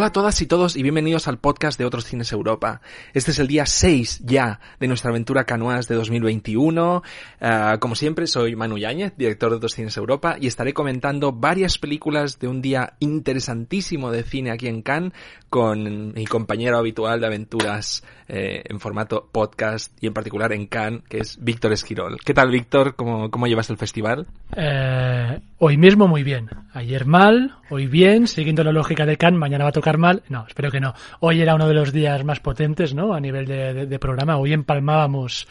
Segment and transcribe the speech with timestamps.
[0.00, 2.80] Hola a todas y todos y bienvenidos al podcast de Otros Cines Europa.
[3.12, 7.02] Este es el día 6 ya de nuestra aventura Canoas de 2021.
[7.38, 11.76] Ah, como siempre, soy Manu Yáñez, director de Otros Cines Europa, y estaré comentando varias
[11.76, 15.12] películas de un día interesantísimo de cine aquí en Cannes
[15.50, 21.02] con mi compañero habitual de aventuras eh, en formato podcast y en particular en Cannes,
[21.10, 22.16] que es Víctor Esquirol.
[22.24, 22.94] ¿Qué tal, Víctor?
[22.94, 24.28] ¿Cómo, ¿Cómo llevas el festival?
[24.56, 26.48] Eh, hoy mismo muy bien.
[26.72, 30.22] Ayer mal, hoy bien, siguiendo la lógica de Cannes, mañana va a tocar mal.
[30.28, 30.94] No, espero que no.
[31.20, 33.14] Hoy era uno de los días más potentes, ¿no?
[33.14, 34.36] A nivel de, programa.
[34.36, 35.46] Hoy empalmábamos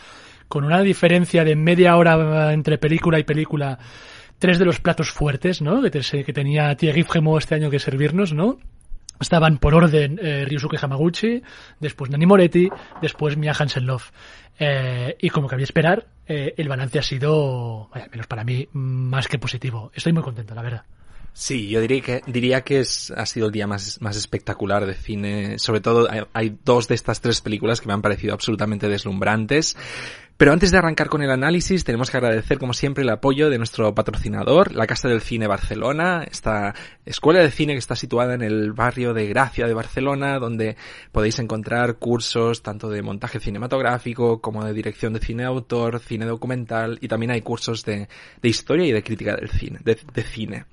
[0.48, 3.78] con una diferencia de media hora entre película y película
[4.40, 5.82] tres de los platos fuertes, ¿no?
[5.82, 8.58] Que, te, que tenía Thierry Fremont este año que servirnos, ¿no?
[9.20, 11.44] Estaban por orden eh, Ryusuke Hamaguchi,
[11.80, 12.70] después Nani Moretti,
[13.02, 14.12] después Mia Hansen-Love.
[14.58, 19.28] Eh, y como cabía esperar, eh, el balance ha sido, vaya, menos para mí, más
[19.28, 19.92] que positivo.
[19.94, 20.84] Estoy muy contento, la verdad.
[21.34, 24.94] Sí, yo diría que, diría que es, ha sido el día más, más espectacular de
[24.94, 25.60] cine.
[25.60, 29.78] Sobre todo hay, dos de estas tres películas que me han parecido absolutamente deslumbrantes.
[30.36, 33.58] Pero antes de arrancar con el análisis, tenemos que agradecer, como siempre, el apoyo de
[33.58, 36.74] nuestro patrocinador, la Casa del Cine Barcelona, esta
[37.06, 40.78] escuela de cine que está situada en el barrio de Gracia de Barcelona, donde
[41.12, 46.98] podéis encontrar cursos tanto de montaje cinematográfico como de dirección de cine autor, cine documental
[47.02, 48.08] y también hay cursos de,
[48.42, 50.66] de historia y de crítica del cine, de cine.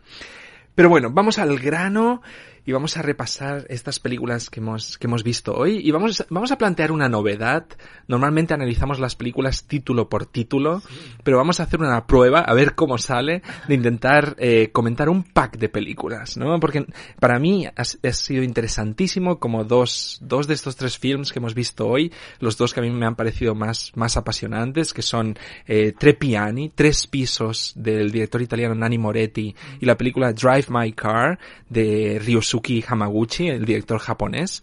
[0.76, 2.20] Pero bueno, vamos al grano
[2.66, 6.50] y vamos a repasar estas películas que hemos, que hemos visto hoy y vamos, vamos
[6.50, 7.64] a plantear una novedad.
[8.08, 10.82] Normalmente analizamos las películas título por título,
[11.22, 15.22] pero vamos a hacer una prueba a ver cómo sale de intentar eh, comentar un
[15.22, 16.58] pack de películas, ¿no?
[16.58, 16.86] Porque
[17.20, 21.86] para mí ha, sido interesantísimo como dos, dos de estos tres films que hemos visto
[21.86, 25.94] hoy, los dos que a mí me han parecido más, más apasionantes, que son eh,
[25.96, 31.38] Tre Piani, Tres Pisos del director italiano Nanni Moretti y la película Drive My Car
[31.68, 32.18] de
[32.56, 34.62] Ryosuke Hamaguchi, el director japonés.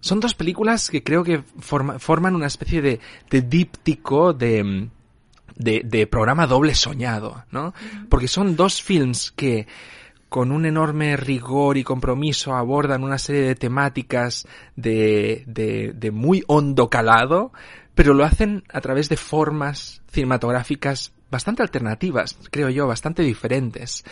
[0.00, 3.00] Son dos películas que creo que forma, forman una especie de,
[3.30, 4.88] de díptico de,
[5.56, 7.72] de, de, programa doble soñado, ¿no?
[8.10, 9.66] Porque son dos films que
[10.28, 16.42] con un enorme rigor y compromiso abordan una serie de temáticas de, de, de muy
[16.48, 17.52] hondo calado,
[17.94, 24.04] pero lo hacen a través de formas cinematográficas bastante alternativas, creo yo, bastante diferentes.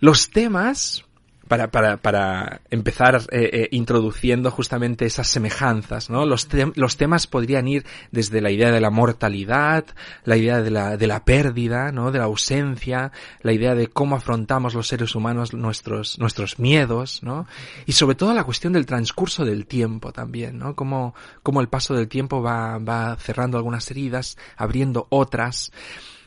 [0.00, 1.04] Los temas,
[1.48, 6.26] para, para, para empezar eh, eh, introduciendo justamente esas semejanzas, ¿no?
[6.26, 9.84] Los, los temas podrían ir desde la idea de la mortalidad,
[10.24, 12.12] la idea de la, de la pérdida, ¿no?
[12.12, 17.46] De la ausencia, la idea de cómo afrontamos los seres humanos nuestros, nuestros miedos, ¿no?
[17.86, 20.76] Y sobre todo la cuestión del transcurso del tiempo también, ¿no?
[20.76, 25.72] Cómo, cómo el paso del tiempo va, va cerrando algunas heridas, abriendo otras.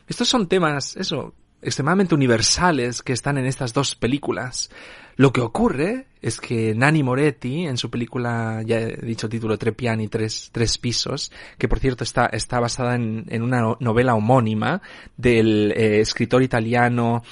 [0.07, 4.69] Estos son temas, eso, extremadamente universales que están en estas dos películas.
[5.15, 9.71] Lo que ocurre es que Nani Moretti, en su película, ya he dicho título, Tre
[9.71, 14.81] Piani, Tres, tres Pisos, que por cierto está, está basada en, en una novela homónima
[15.17, 17.23] del eh, escritor italiano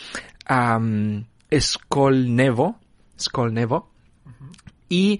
[0.49, 2.79] um, Scolnevo,
[3.19, 3.89] Scolnevo,
[4.89, 5.19] y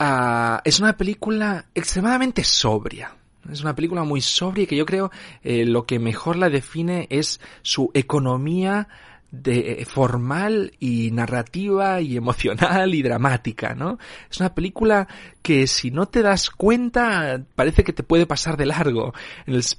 [0.00, 3.17] uh, es una película extremadamente sobria.
[3.50, 5.10] Es una película muy sobria y que yo creo
[5.42, 8.88] eh, lo que mejor la define es su economía
[9.30, 13.98] de formal y narrativa y emocional y dramática, ¿no?
[14.30, 15.06] Es una película
[15.48, 19.14] que si no te das cuenta parece que te puede pasar de largo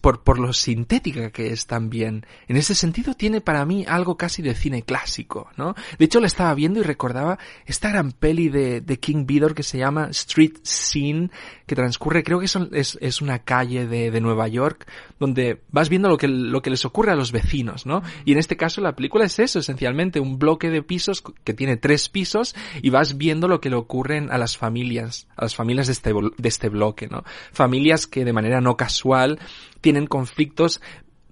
[0.01, 2.25] por, por lo sintética que es también.
[2.47, 5.75] En ese sentido tiene para mí algo casi de cine clásico, ¿no?
[5.99, 7.37] De hecho la estaba viendo y recordaba
[7.67, 11.29] esta gran peli de, de King Vidor que se llama Street Scene
[11.67, 14.87] que transcurre, creo que es, es una calle de, de Nueva York
[15.19, 18.01] donde vas viendo lo que, lo que les ocurre a los vecinos, ¿no?
[18.25, 21.77] Y en este caso la película es eso, esencialmente, un bloque de pisos que tiene
[21.77, 25.87] tres pisos y vas viendo lo que le ocurren a las familias, a las familias
[25.87, 27.25] de este, de este bloque, ¿no?
[27.51, 29.39] Familias que de manera no casual
[29.81, 30.79] tienen conflictos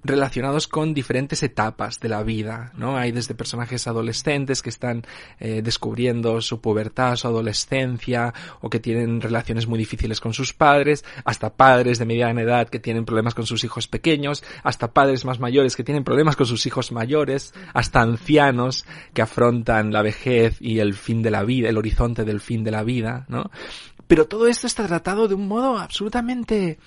[0.08, 2.98] relacionados con diferentes etapas de la vida, ¿no?
[2.98, 5.04] Hay desde personajes adolescentes que están
[5.40, 11.04] eh, descubriendo su pubertad, su adolescencia, o que tienen relaciones muy difíciles con sus padres,
[11.26, 15.40] hasta padres de mediana edad que tienen problemas con sus hijos pequeños, hasta padres más
[15.40, 20.80] mayores que tienen problemas con sus hijos mayores, hasta ancianos que afrontan la vejez y
[20.80, 23.52] el fin de la vida, el horizonte del fin de la vida, ¿no?
[24.08, 26.80] Pero todo esto está tratado de un modo absolutamente,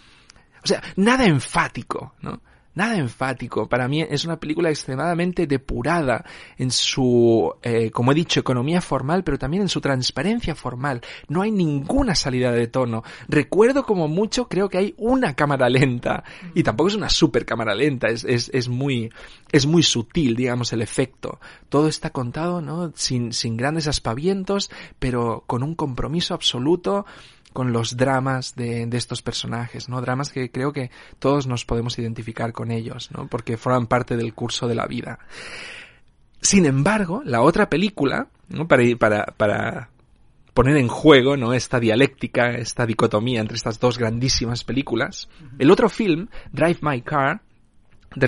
[0.64, 2.40] o sea, nada enfático, ¿no?
[2.74, 3.68] Nada enfático.
[3.68, 6.24] Para mí es una película extremadamente depurada
[6.56, 11.00] en su, eh, como he dicho, economía formal, pero también en su transparencia formal.
[11.28, 13.02] No hay ninguna salida de tono.
[13.28, 16.24] Recuerdo como mucho, creo que hay una cámara lenta.
[16.54, 19.10] Y tampoco es una super cámara lenta, es, es, es muy,
[19.52, 21.40] es muy sutil, digamos, el efecto.
[21.68, 22.92] Todo está contado, ¿no?
[22.94, 27.06] Sin, sin grandes aspavientos, pero con un compromiso absoluto
[27.52, 30.00] con los dramas de, de, estos personajes, ¿no?
[30.00, 33.26] Dramas que creo que todos nos podemos identificar con ellos, ¿no?
[33.26, 35.18] Porque forman parte del curso de la vida.
[36.40, 38.66] Sin embargo, la otra película, ¿no?
[38.66, 39.90] Para, para, para
[40.54, 41.52] poner en juego, ¿no?
[41.52, 47.42] Esta dialéctica, esta dicotomía entre estas dos grandísimas películas, el otro film, Drive My Car,
[48.14, 48.26] de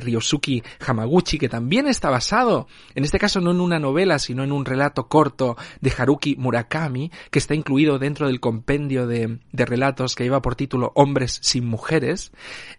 [0.00, 4.52] Ryosuke, Hamaguchi, que también está basado, en este caso no en una novela, sino en
[4.52, 10.14] un relato corto de Haruki Murakami, que está incluido dentro del compendio de, de relatos
[10.14, 12.32] que lleva por título Hombres sin mujeres.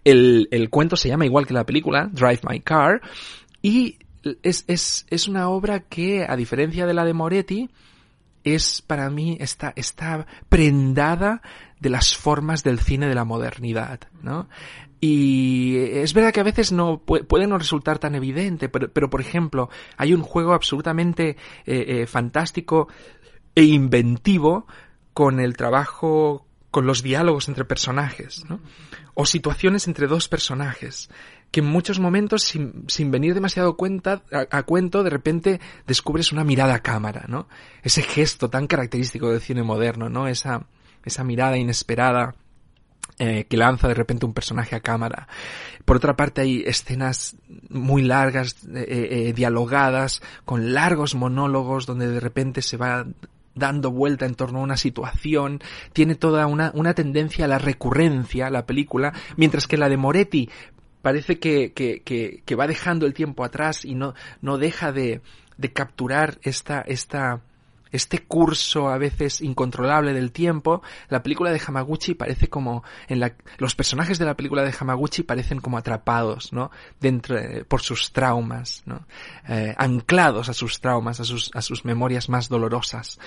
[0.04, 3.02] El, el, cuento se llama igual que la película, Drive My Car,
[3.62, 3.98] y
[4.44, 7.70] es, es, es una obra que, a diferencia de la de Moretti,
[8.44, 11.42] es para mí, está, está prendada
[11.84, 14.48] de las formas del cine de la modernidad, ¿no?
[15.02, 19.20] Y es verdad que a veces no puede no resultar tan evidente, pero, pero por
[19.20, 21.36] ejemplo, hay un juego absolutamente
[21.66, 22.88] eh, eh, fantástico
[23.54, 24.66] e inventivo
[25.14, 28.62] con el trabajo, con los diálogos entre personajes, ¿no?
[29.14, 31.10] O situaciones entre dos personajes
[31.52, 36.44] que en muchos momentos, sin, sin venir demasiado a, a, cuento, de repente descubres una
[36.44, 37.48] mirada a cámara, ¿no?
[37.84, 40.28] Ese gesto tan característico del cine moderno, ¿no?
[40.28, 40.66] Esa,
[41.06, 42.36] esa mirada inesperada
[43.20, 45.28] eh, que lanza de repente un personaje a cámara.
[45.86, 47.36] Por otra parte hay escenas
[47.70, 48.86] muy largas, eh,
[49.30, 53.06] eh, dialogadas, con largos monólogos donde de repente se va
[53.54, 55.62] dando vuelta en torno a una situación,
[55.94, 60.50] tiene toda una, una tendencia a la recurrencia, la película, mientras que la de Moretti
[61.04, 65.22] parece que, que, que, que va dejando el tiempo atrás y no, no deja de,
[65.58, 67.42] de capturar esta, esta,
[67.94, 73.36] este curso a veces incontrolable del tiempo, la película de Hamaguchi parece como en la,
[73.60, 76.72] los personajes de la película de Hamaguchi parecen como atrapados, ¿no?
[77.00, 79.06] Dentro, eh, por sus traumas, ¿no?
[79.48, 83.20] Eh, anclados a sus traumas, a sus, a sus memorias más dolorosas.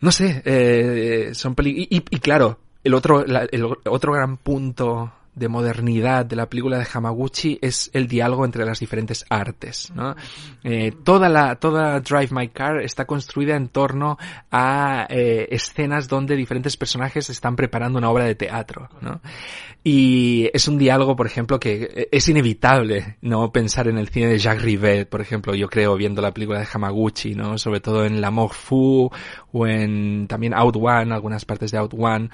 [0.00, 5.12] No sé, eh, son peli y, y, claro, el otro, la, el otro gran punto
[5.34, 10.16] de modernidad de la película de Hamaguchi es el diálogo entre las diferentes artes, ¿no?
[10.64, 14.18] Eh, toda la, toda Drive My Car está construida en torno
[14.50, 19.20] a eh, escenas donde diferentes personajes están preparando una obra de teatro, ¿no?
[19.82, 24.38] Y es un diálogo, por ejemplo, que es inevitable no pensar en el cine de
[24.38, 27.56] Jacques Rivet, por ejemplo, yo creo, viendo la película de Hamaguchi, ¿no?
[27.56, 29.10] Sobre todo en La Mort Fu
[29.52, 32.28] o en también Out One, algunas partes de Out One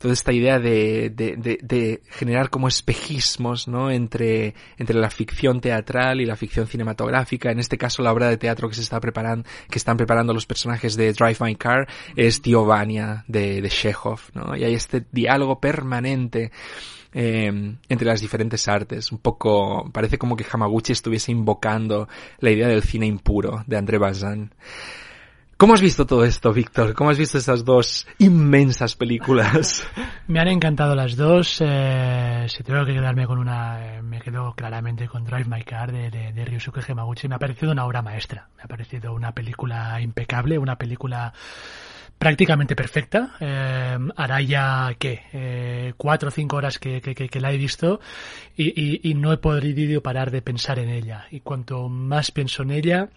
[0.00, 3.90] toda esta idea de, de, de, de, generar como espejismos, ¿no?
[3.90, 7.50] Entre, entre la ficción teatral y la ficción cinematográfica.
[7.50, 10.46] En este caso, la obra de teatro que se está preparando, que están preparando los
[10.46, 11.86] personajes de Drive My Car
[12.16, 13.94] es Tío Vania de, de
[14.32, 14.56] ¿no?
[14.56, 16.50] Y hay este diálogo permanente
[17.12, 19.12] eh, entre las diferentes artes.
[19.12, 22.08] Un poco, parece como que Hamaguchi estuviese invocando
[22.38, 24.50] la idea del cine impuro de André Bazin.
[25.60, 26.94] ¿Cómo has visto todo esto, Víctor?
[26.94, 29.86] ¿Cómo has visto estas dos inmensas películas?
[30.26, 31.58] me han encantado las dos.
[31.60, 35.92] Eh, si tengo que quedarme con una, eh, me quedo claramente con Drive My Car
[35.92, 37.28] de, de, de Ryosuke Hamaguchi.
[37.28, 38.48] Me ha parecido una obra maestra.
[38.56, 41.30] Me ha parecido una película impecable, una película
[42.16, 43.36] prácticamente perfecta.
[43.38, 45.24] Eh, hará ya, ¿qué?
[45.34, 48.00] Eh, cuatro o cinco horas que, que, que, la he visto
[48.56, 51.26] y, y, y no he podido parar de pensar en ella.
[51.30, 53.10] Y cuanto más pienso en ella,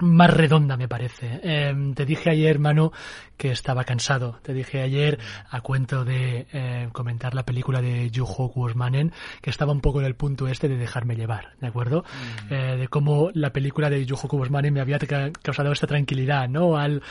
[0.00, 1.40] más redonda me parece.
[1.42, 2.92] Eh, te dije ayer, Manu,
[3.36, 4.38] que estaba cansado.
[4.42, 5.18] Te dije ayer,
[5.50, 10.06] a cuento de eh, comentar la película de Juho Kuosmanen, que estaba un poco en
[10.06, 12.04] el punto este de dejarme llevar, ¿de acuerdo?
[12.48, 12.52] Mm.
[12.52, 14.98] Eh, de cómo la película de Juho Kuosmanen me había
[15.42, 16.76] causado esta tranquilidad, ¿no?
[16.76, 17.02] Al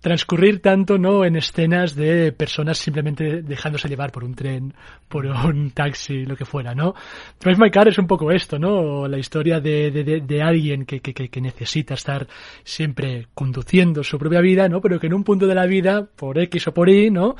[0.00, 4.74] transcurrir tanto no en escenas de personas simplemente dejándose llevar por un tren,
[5.08, 6.94] por un taxi, lo que fuera, ¿no?
[7.40, 9.08] Drive My Car es un poco esto, ¿no?
[9.08, 12.26] La historia de, de, de alguien que, que, que, necesita estar
[12.64, 14.80] siempre conduciendo su propia vida, ¿no?
[14.80, 17.36] Pero que en un punto de la vida, por X o por Y, ¿no?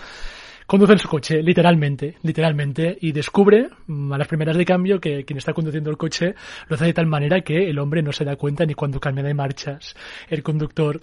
[0.68, 5.38] conduce su coche, literalmente, literalmente, y descubre mm, a las primeras de cambio que quien
[5.38, 6.34] está conduciendo el coche
[6.68, 9.24] lo hace de tal manera que el hombre no se da cuenta ni cuando cambia
[9.24, 9.96] de marchas,
[10.28, 11.00] el conductor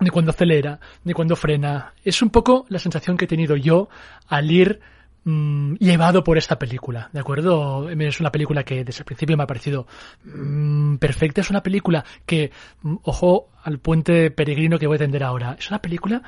[0.00, 1.94] de cuando acelera, de cuando frena.
[2.04, 3.88] Es un poco la sensación que he tenido yo
[4.28, 4.80] al ir
[5.24, 7.88] mmm, llevado por esta película, ¿de acuerdo?
[7.88, 9.86] Es una película que desde el principio me ha parecido
[10.24, 12.50] mmm, perfecta, es una película que,
[12.82, 16.22] mmm, ojo al puente peregrino que voy a tender ahora, es una película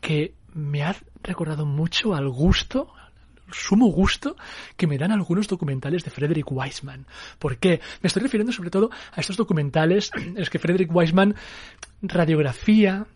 [0.00, 2.92] que me ha recordado mucho al gusto,
[3.52, 4.36] sumo gusto
[4.76, 7.06] que me dan algunos documentales de Frederick Wiseman.
[7.38, 7.80] ¿Por qué?
[8.02, 11.34] Me estoy refiriendo sobre todo a estos documentales en los que Frederick Wiseman
[12.02, 13.06] radiografía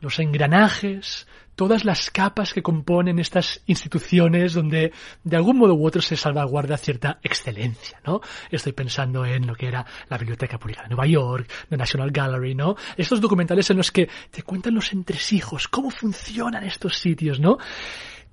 [0.00, 4.92] los engranajes, todas las capas que componen estas instituciones donde
[5.22, 8.20] de algún modo u otro se salvaguarda cierta excelencia, ¿no?
[8.50, 12.54] Estoy pensando en lo que era la Biblioteca Pública de Nueva York, la National Gallery,
[12.54, 12.76] ¿no?
[12.96, 17.58] Estos documentales en los que te cuentan los entresijos, cómo funcionan estos sitios, ¿no?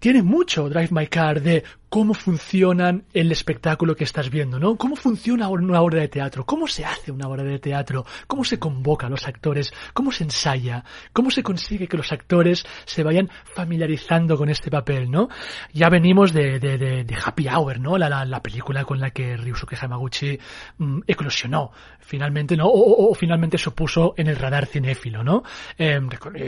[0.02, 4.76] Tiene mucho Drive My Car de cómo funcionan el espectáculo que estás viendo, ¿no?
[4.76, 8.58] Cómo funciona una obra de teatro, cómo se hace una obra de teatro, cómo se
[8.58, 13.30] convoca a los actores, cómo se ensaya, cómo se consigue que los actores se vayan
[13.44, 15.28] familiarizando con este papel, ¿no?
[15.74, 17.98] Ya venimos de, de, de, Happy Hour, ¿no?
[17.98, 20.40] La, la, la, película con la que Ryusuke Hamaguchi
[20.78, 22.68] mmm, eclosionó, finalmente, ¿no?
[22.68, 25.44] O, o, o, finalmente se puso en el radar cinéfilo, ¿no?
[25.78, 26.00] Eh,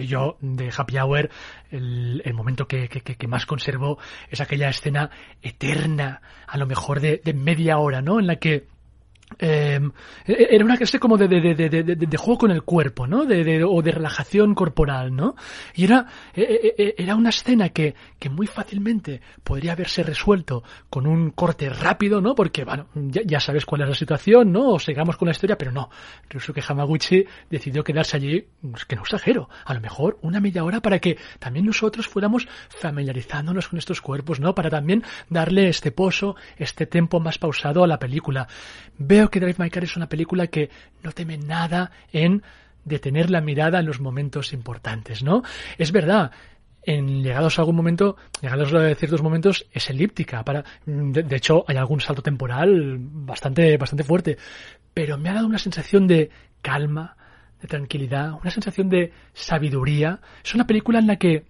[0.07, 1.29] yo de Happy Hour,
[1.71, 5.09] el, el momento que, que, que más conservo es aquella escena
[5.41, 8.19] eterna, a lo mejor de, de media hora, ¿no?
[8.19, 8.72] En la que
[9.39, 9.79] eh,
[10.25, 13.25] era una clase como de, de, de, de, juego con el cuerpo, ¿no?
[13.25, 15.35] De, o de relajación corporal, ¿no?
[15.75, 21.69] Y era, era una escena que, que muy fácilmente podría haberse resuelto con un corte
[21.69, 22.35] rápido, ¿no?
[22.35, 24.73] Porque, bueno, ya, sabes cuál es la situación, ¿no?
[24.73, 25.89] O sigamos con la historia, pero no.
[26.29, 30.81] Ryusuke Hamaguchi decidió quedarse allí, pues, que no exagero, a lo mejor una media hora
[30.81, 34.55] para que también nosotros fuéramos familiarizándonos con estos cuerpos, ¿no?
[34.55, 38.47] Para también darle este pozo, este tempo más pausado a la película.
[38.97, 40.69] Veo que Drive My Car es una película que
[41.03, 42.43] no teme nada en
[42.85, 45.43] detener la mirada en los momentos importantes, ¿no?
[45.77, 46.31] Es verdad,
[46.85, 50.43] en llegados a algún momento, llegados a ciertos momentos, es elíptica.
[50.43, 54.37] Para, de, de, hecho, hay algún salto temporal bastante, bastante fuerte.
[54.93, 56.29] Pero me ha dado una sensación de
[56.61, 57.15] calma,
[57.61, 60.19] de tranquilidad, una sensación de sabiduría.
[60.43, 61.45] Es una película en la que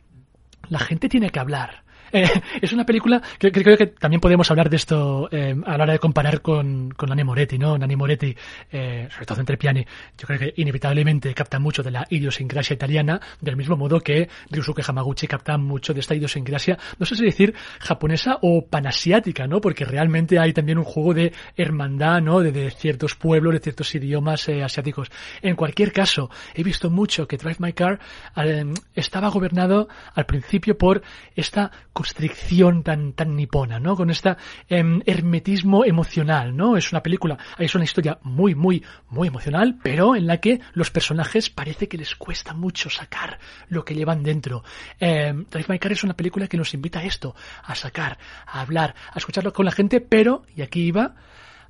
[0.69, 1.83] la gente tiene que hablar.
[2.61, 5.83] Es una película que, que, creo que también podemos hablar de esto eh, a la
[5.83, 7.77] hora de comparar con, con Nani Moretti, ¿no?
[7.77, 8.35] Nani Moretti,
[8.71, 9.85] eh, sobre todo entre piani,
[10.17, 14.83] yo creo que inevitablemente capta mucho de la idiosincrasia italiana, del mismo modo que Ryusuke
[14.85, 19.59] Hamaguchi capta mucho de esta idiosincrasia, no sé si decir japonesa o panasiática, ¿no?
[19.59, 22.41] Porque realmente hay también un juego de hermandad, ¿no?
[22.41, 25.09] De, de ciertos pueblos, de ciertos idiomas eh, asiáticos.
[25.41, 27.99] En cualquier caso, he visto mucho que Drive My Car
[28.35, 31.01] eh, estaba gobernado al principio por
[31.35, 31.71] esta
[32.03, 33.95] constricción tan, tan nipona, ¿no?
[33.95, 34.35] Con este
[34.67, 36.75] hermetismo emocional, ¿no?
[36.75, 40.91] Es una película, es una historia muy, muy, muy emocional, pero en la que los
[40.91, 44.65] personajes parece que les cuesta mucho sacar lo que llevan dentro.
[44.99, 48.17] Eh, Drive My Car es una película que nos invita a esto, a sacar,
[48.47, 51.15] a hablar, a escucharlo con la gente, pero, y aquí iba,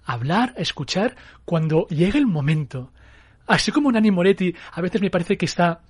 [0.04, 2.92] a hablar, a escuchar cuando llega el momento.
[3.46, 5.82] Así como Nani Moretti a veces me parece que está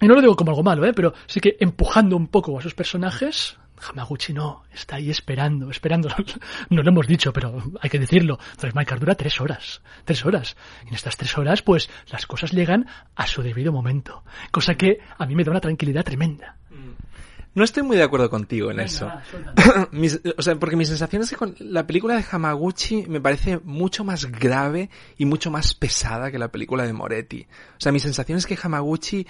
[0.00, 0.94] y no lo digo como algo malo, ¿eh?
[0.94, 6.08] pero sí que empujando un poco a sus personajes, Hamaguchi no, está ahí esperando, esperando.
[6.70, 8.38] No lo hemos dicho, pero hay que decirlo.
[8.60, 9.82] Drive dura tres horas.
[10.04, 10.56] Tres horas.
[10.84, 14.22] Y en estas tres horas, pues, las cosas llegan a su debido momento.
[14.50, 16.56] Cosa que a mí me da una tranquilidad tremenda.
[17.52, 19.06] No estoy muy de acuerdo contigo en Venga, eso.
[19.06, 23.20] Va, mis, o sea, porque mi sensación es que con la película de Hamaguchi me
[23.20, 27.48] parece mucho más grave y mucho más pesada que la película de Moretti.
[27.72, 29.26] O sea, mi sensación es que Hamaguchi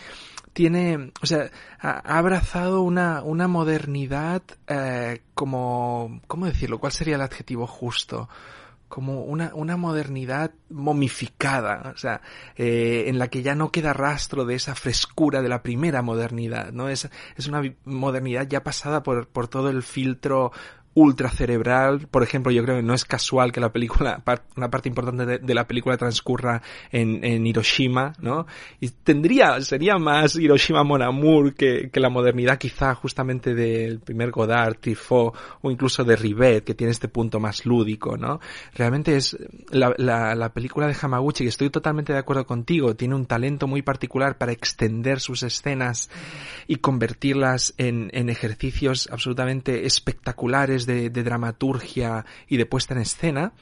[0.53, 6.79] tiene, o sea, ha, abrazado una, una modernidad eh, como, ¿cómo decirlo?
[6.79, 8.29] ¿Cuál sería el adjetivo justo?
[8.91, 12.23] como una, una modernidad momificada, o sea,
[12.57, 16.73] eh, en la que ya no queda rastro de esa frescura de la primera modernidad,
[16.73, 16.89] ¿no?
[16.89, 20.51] Es, es una modernidad ya pasada por, por todo el filtro
[20.95, 22.09] ultracerebral.
[22.09, 24.23] Por ejemplo, yo creo que no es casual que la película,
[24.57, 28.47] una parte importante de, la película transcurra en, en, Hiroshima, ¿no?
[28.81, 34.31] Y tendría, sería más Hiroshima Mon Amour que, que la modernidad quizá justamente del primer
[34.31, 38.41] Godard, Truffaut o incluso de Rivet, que tiene este punto más lúdico, ¿no?
[38.75, 39.37] Realmente es
[39.71, 43.67] la, la, la película de Hamaguchi, que estoy totalmente de acuerdo contigo, tiene un talento
[43.67, 46.11] muy particular para extender sus escenas
[46.67, 53.53] y convertirlas en, en ejercicios absolutamente espectaculares de, dramaturgia y de puesta en escena,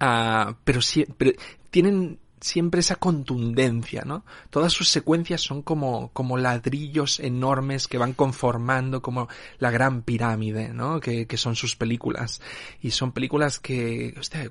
[0.00, 1.32] uh, pero, si, pero
[1.70, 4.24] tienen siempre esa contundencia, ¿no?
[4.50, 9.28] Todas sus secuencias son como, como ladrillos enormes que van conformando como
[9.58, 11.00] la gran pirámide, ¿no?
[11.00, 12.42] Que, que son sus películas.
[12.80, 14.50] Y son películas que, hostia,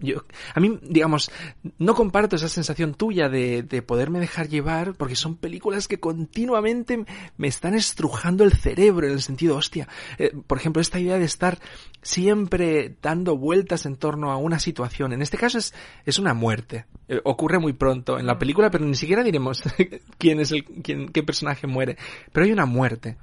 [0.00, 0.24] yo,
[0.54, 1.30] a mí, digamos,
[1.78, 7.04] no comparto esa sensación tuya de, de poderme dejar llevar porque son películas que continuamente
[7.36, 11.24] me están estrujando el cerebro en el sentido, hostia, eh, por ejemplo, esta idea de
[11.24, 11.58] estar
[12.02, 15.12] siempre dando vueltas en torno a una situación.
[15.12, 15.74] En este caso es,
[16.04, 16.83] es una muerte.
[17.06, 19.62] Eh, ocurre muy pronto en la película, pero ni siquiera diremos
[20.18, 21.98] quién es el, quién, qué personaje muere.
[22.32, 23.18] Pero hay una muerte,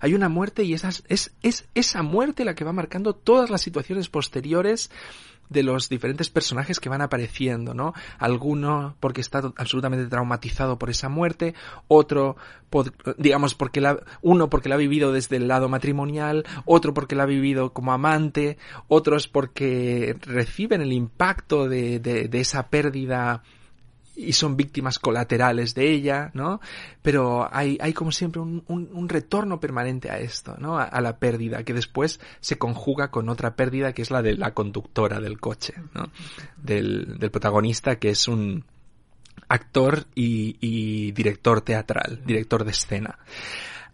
[0.00, 3.62] Hay una muerte y esa, es, es esa muerte la que va marcando todas las
[3.62, 4.90] situaciones posteriores
[5.48, 7.94] de los diferentes personajes que van apareciendo, ¿no?
[8.18, 11.54] Alguno porque está absolutamente traumatizado por esa muerte,
[11.88, 12.36] otro,
[13.18, 17.24] digamos, porque la, uno porque la ha vivido desde el lado matrimonial, otro porque la
[17.24, 23.42] ha vivido como amante, otros porque reciben el impacto de, de, de esa pérdida
[24.16, 26.60] y son víctimas colaterales de ella, ¿no?
[27.02, 30.78] Pero hay, hay como siempre un, un, retorno permanente a esto, ¿no?
[30.78, 34.54] A, la pérdida, que después se conjuga con otra pérdida que es la de la
[34.54, 36.10] conductora del coche, ¿no?
[36.56, 38.64] Del, del protagonista que es un
[39.48, 43.18] actor y, y director teatral, director de escena.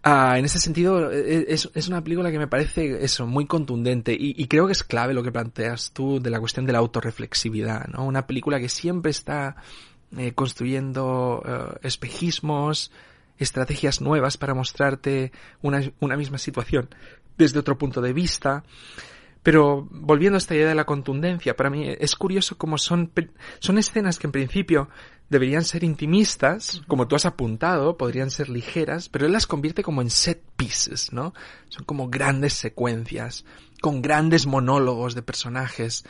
[0.05, 4.13] Ah, en ese sentido, e, es, es, una película que me parece eso, muy contundente
[4.13, 6.79] y, y, creo que es clave lo que planteas tú de la cuestión de la
[6.79, 8.03] autorreflexividad, ¿no?
[8.05, 9.55] Una película que siempre está
[10.17, 12.91] eh, construyendo eh, espejismos,
[13.37, 15.81] estrategias nuevas para mostrarte una,
[16.17, 16.89] misma situación
[17.37, 18.63] desde otro punto de vista.
[19.41, 23.11] Pero volviendo a esta idea de la contundencia, para mí es curioso cómo son,
[23.59, 24.89] son escenas que en principio
[25.29, 30.01] deberían ser intimistas, como tú has apuntado, podrían ser ligeras, pero él las convierte como
[30.01, 31.33] en set pieces, ¿no?
[31.69, 33.43] Son como grandes secuencias,
[33.81, 36.05] con grandes monólogos de personajes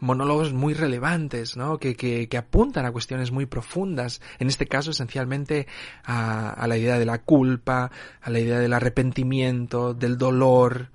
[0.00, 1.78] monólogos muy relevantes, ¿no?
[1.78, 4.20] Que, que, que, apuntan a cuestiones muy profundas.
[4.38, 5.66] En este caso, esencialmente,
[6.04, 7.90] a, a, la idea de la culpa,
[8.20, 10.90] a la idea del arrepentimiento, del dolor,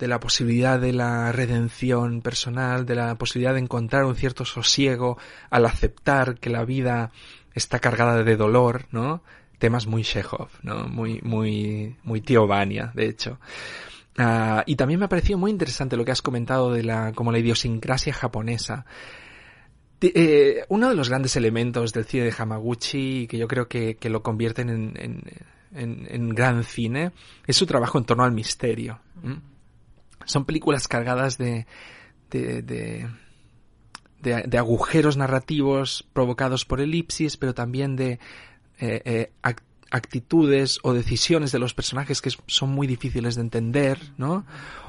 [0.00, 5.18] de la posibilidad de la redención personal, de la posibilidad de encontrar un cierto sosiego
[5.50, 7.12] al aceptar que la vida
[7.54, 9.22] está cargada de dolor, ¿no?
[9.58, 10.88] Temas muy Chekhov, ¿no?
[10.88, 13.38] Muy, muy, muy tío de hecho.
[14.18, 17.32] Uh, y también me ha parecido muy interesante lo que has comentado de la, como
[17.32, 18.84] la idiosincrasia japonesa.
[20.00, 24.08] Eh, uno de los grandes elementos del cine de Hamaguchi, que yo creo que, que
[24.08, 25.22] lo convierten en,
[25.72, 27.12] en, en, gran cine,
[27.46, 29.00] es su trabajo en torno al misterio.
[30.24, 31.66] Son películas cargadas de,
[32.30, 33.08] de, de,
[34.22, 38.18] de, agujeros narrativos provocados por elipsis, pero también de
[38.78, 39.30] eh, eh,
[39.90, 44.46] actitudes o decisiones de los personajes que son muy difíciles de entender, ¿no?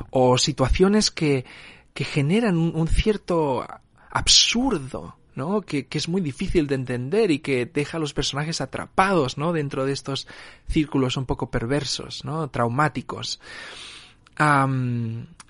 [0.10, 1.46] O situaciones que,
[1.94, 3.66] que generan un, cierto
[4.10, 5.62] absurdo, ¿no?
[5.62, 9.54] Que, que, es muy difícil de entender y que deja a los personajes atrapados, ¿no?
[9.54, 10.28] Dentro de estos
[10.68, 12.48] círculos un poco perversos, ¿no?
[12.50, 13.40] Traumáticos.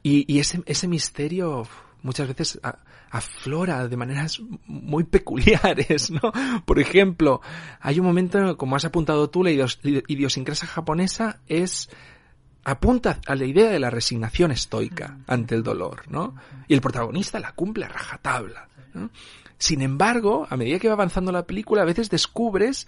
[0.04, 1.68] y, y ese, ese misterio
[2.04, 2.60] muchas veces
[3.12, 6.32] aflora de maneras muy peculiares, ¿no?
[6.66, 7.42] Por ejemplo,
[7.80, 11.90] hay un momento, como has apuntado tú, la idiosincrasia japonesa es
[12.64, 16.36] apunta a la idea de la resignación estoica ante el dolor, ¿no?
[16.68, 18.68] Y el protagonista la cumple a rajatabla.
[18.94, 19.10] ¿no?
[19.58, 22.88] Sin embargo, a medida que va avanzando la película, a veces descubres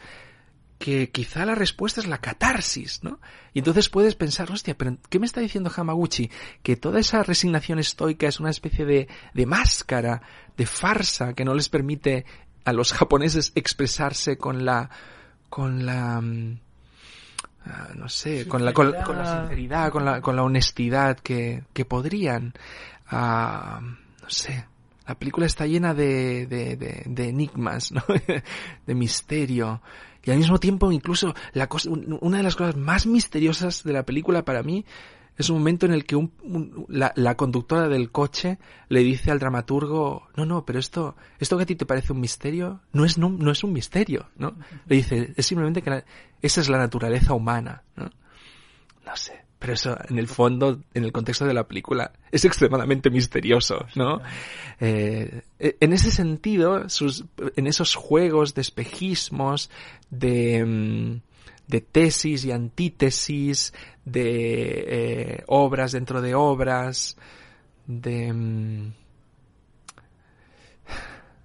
[0.83, 3.21] que quizá la respuesta es la catarsis, ¿no?
[3.53, 6.29] Y entonces puedes pensar, hostia, pero ¿qué me está diciendo Hamaguchi?
[6.61, 10.21] Que toda esa resignación estoica es una especie de, de máscara,
[10.57, 12.25] de farsa que no les permite
[12.65, 14.89] a los japoneses expresarse con la,
[15.49, 16.59] con la, mm,
[17.67, 21.85] ah, no sé, con la, con, la sinceridad, con la, con la honestidad que, que
[21.85, 22.53] podrían,
[23.09, 24.65] uh, no sé,
[25.07, 28.03] la película está llena de, de, de, de enigmas, ¿no?
[28.85, 29.81] de misterio.
[30.23, 34.03] Y al mismo tiempo, incluso, la cosa, una de las cosas más misteriosas de la
[34.03, 34.85] película para mí
[35.37, 36.31] es un momento en el que un,
[36.87, 41.63] la, la, conductora del coche le dice al dramaturgo, no, no, pero esto, esto que
[41.63, 44.55] a ti te parece un misterio, no es, no, no es un misterio, ¿no?
[44.85, 46.05] Le dice, es simplemente que la,
[46.41, 48.11] esa es la naturaleza humana, ¿no?
[49.05, 53.09] No sé pero eso en el fondo, en el contexto de la película, es extremadamente
[53.09, 54.19] misterioso, ¿no?
[54.81, 57.23] Eh, en ese sentido, sus,
[57.55, 59.69] en esos juegos de espejismos,
[60.09, 61.21] de, mm,
[61.69, 63.73] de tesis y antítesis,
[64.03, 67.15] de eh, obras dentro de obras,
[67.87, 68.87] mm,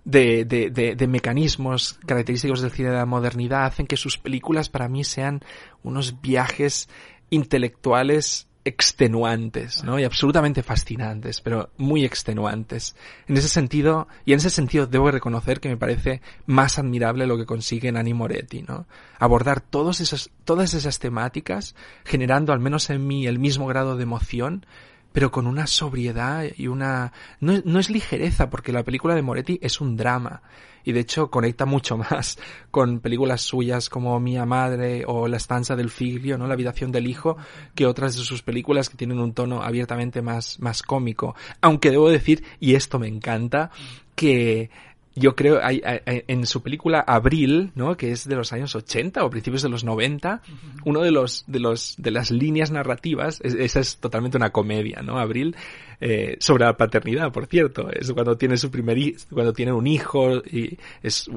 [0.05, 4.89] de, de, de, mecanismos característicos del cine de la modernidad hacen que sus películas para
[4.89, 5.43] mí sean
[5.85, 6.89] unos viajes
[7.31, 9.99] intelectuales extenuantes, ¿no?
[9.99, 12.95] Y absolutamente fascinantes, pero muy extenuantes.
[13.27, 17.39] En ese sentido, y en ese sentido debo reconocer que me parece más admirable lo
[17.39, 18.87] que consigue Nani Moretti, ¿no?
[19.19, 24.03] Abordar todos esos, todas esas temáticas, generando al menos en mí el mismo grado de
[24.03, 24.67] emoción,
[25.13, 27.13] pero con una sobriedad y una...
[27.41, 30.43] No, no es ligereza, porque la película de Moretti es un drama
[30.89, 32.39] y de hecho conecta mucho más
[32.71, 36.47] con películas suyas como Mía Madre o La estanza del figlio, ¿no?
[36.47, 37.37] La habitación del hijo,
[37.75, 41.37] que otras de sus películas que tienen un tono abiertamente más, más cómico.
[41.61, 43.71] Aunque debo decir, y esto me encanta,
[44.15, 44.71] que
[45.19, 47.97] yo creo, hay, en su película Abril, ¿no?
[47.97, 50.43] Que es de los años 80 o principios de los 90,
[50.85, 55.19] uno de los, de los, de las líneas narrativas, esa es totalmente una comedia, ¿no?
[55.19, 55.57] Abril,
[56.01, 58.99] eh, sobre la paternidad, por cierto, es cuando tiene su primer,
[59.31, 61.31] cuando tiene un hijo y es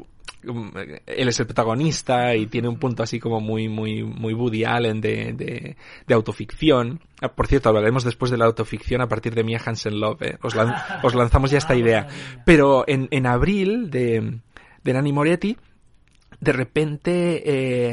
[0.44, 5.02] él es el protagonista y tiene un punto así como muy, muy, muy Woody Allen
[5.02, 5.78] de, de,
[6.08, 7.00] de autoficción.
[7.22, 10.38] Ah, por cierto, hablaremos después de la autoficción a partir de Mia Hansen Love, ¿eh?
[10.42, 10.56] os,
[11.04, 12.08] os, lanzamos ya esta idea.
[12.46, 14.40] Pero en, en abril de,
[14.84, 15.58] de Nanny Moretti,
[16.40, 17.44] de repente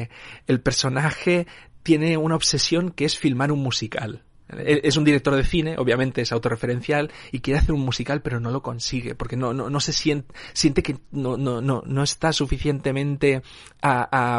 [0.00, 0.08] eh,
[0.46, 1.46] el personaje
[1.82, 4.24] tiene una obsesión que es filmar un musical.
[4.48, 8.50] Es un director de cine, obviamente es autorreferencial y quiere hacer un musical pero no
[8.50, 12.32] lo consigue porque no, no, no se siente, siente que no, no, no, no está
[12.32, 13.42] suficientemente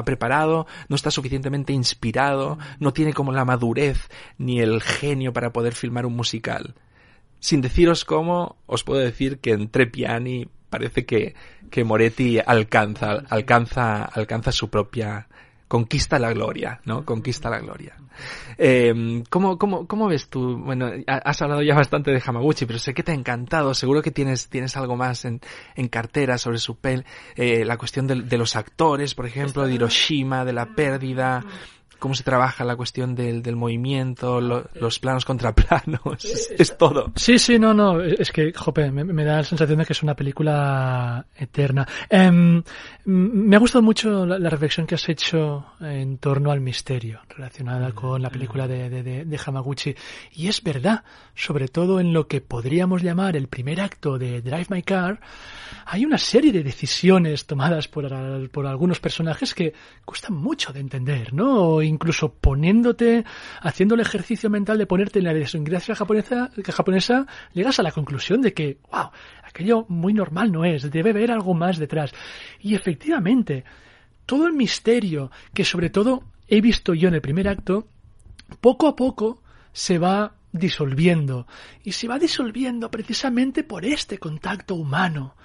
[0.06, 5.76] preparado, no está suficientemente inspirado, no tiene como la madurez ni el genio para poder
[5.76, 6.74] filmar un musical.
[7.40, 11.36] Sin deciros cómo, os puedo decir que en Trepiani parece que,
[11.70, 15.28] que Moretti alcanza, alcanza, alcanza su propia
[15.70, 17.06] conquista la gloria, ¿no?
[17.06, 17.96] Conquista la gloria.
[18.58, 20.58] Eh, ¿cómo, cómo, cómo ves tú?
[20.58, 23.74] Bueno, has hablado ya bastante de Hamaguchi, pero sé que te ha encantado.
[23.76, 25.40] Seguro que tienes, tienes algo más en,
[25.76, 27.06] en cartera sobre su pel.
[27.36, 31.46] Eh, la cuestión de, de, los actores, por ejemplo, de Hiroshima, de la pérdida
[32.00, 36.26] cómo se trabaja la cuestión del, del movimiento, los planos contra planos,
[36.58, 37.12] es, todo.
[37.16, 40.16] Sí, sí, no, no, es que, jope, me, da la sensación de que es una
[40.16, 41.88] película eterna.
[42.10, 42.64] Em,
[43.06, 48.22] me ha gustado mucho la, reflexión que has hecho en torno al misterio relacionada con
[48.22, 49.94] la película de, de, de, Hamaguchi.
[50.34, 51.04] Y es verdad,
[51.36, 55.20] sobre todo en lo que podríamos llamar el primer acto de Drive My Car,
[55.86, 58.10] hay una serie de decisiones tomadas por,
[58.50, 59.74] por algunos personajes que
[60.06, 61.82] cuestan mucho de entender, ¿no?
[61.90, 63.26] Incluso poniéndote,
[63.62, 68.42] haciendo el ejercicio mental de ponerte en la idiosincrasia japonesa, japonesa, llegas a la conclusión
[68.42, 69.10] de que, wow,
[69.44, 72.14] aquello muy normal no es, debe haber algo más detrás.
[72.60, 73.64] Y efectivamente,
[74.26, 77.88] todo el misterio que sobre todo he visto yo en el primer acto,
[78.62, 81.48] poco a poco se va disolviendo
[81.84, 85.36] y se va disolviendo precisamente por este contacto humano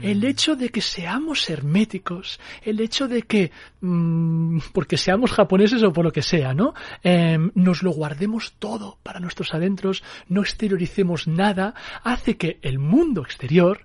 [0.00, 0.04] mm.
[0.04, 5.92] el hecho de que seamos herméticos el hecho de que mm, porque seamos japoneses o
[5.92, 11.26] por lo que sea no em, nos lo guardemos todo para nuestros adentros no exterioricemos
[11.26, 13.84] nada hace que el mundo exterior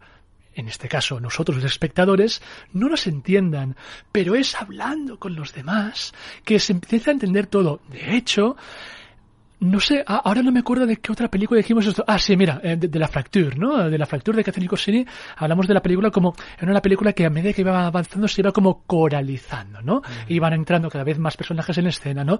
[0.55, 3.75] en este caso nosotros los espectadores, no nos entiendan,
[4.11, 6.13] pero es hablando con los demás
[6.45, 7.81] que se empieza a entender todo.
[7.89, 8.55] De hecho,
[9.65, 12.04] no sé, ahora no me acuerdo de qué otra película dijimos esto.
[12.08, 13.89] Ah, sí, mira, eh, de, la Fracture, ¿no?
[13.89, 15.06] De la Fracture de Catherine Cosini.
[15.38, 18.41] Hablamos de la película como, era una película que a medida que iba avanzando se
[18.41, 20.01] iba como coralizando, ¿no?
[20.28, 22.39] Iban entrando cada vez más personajes en escena, ¿no?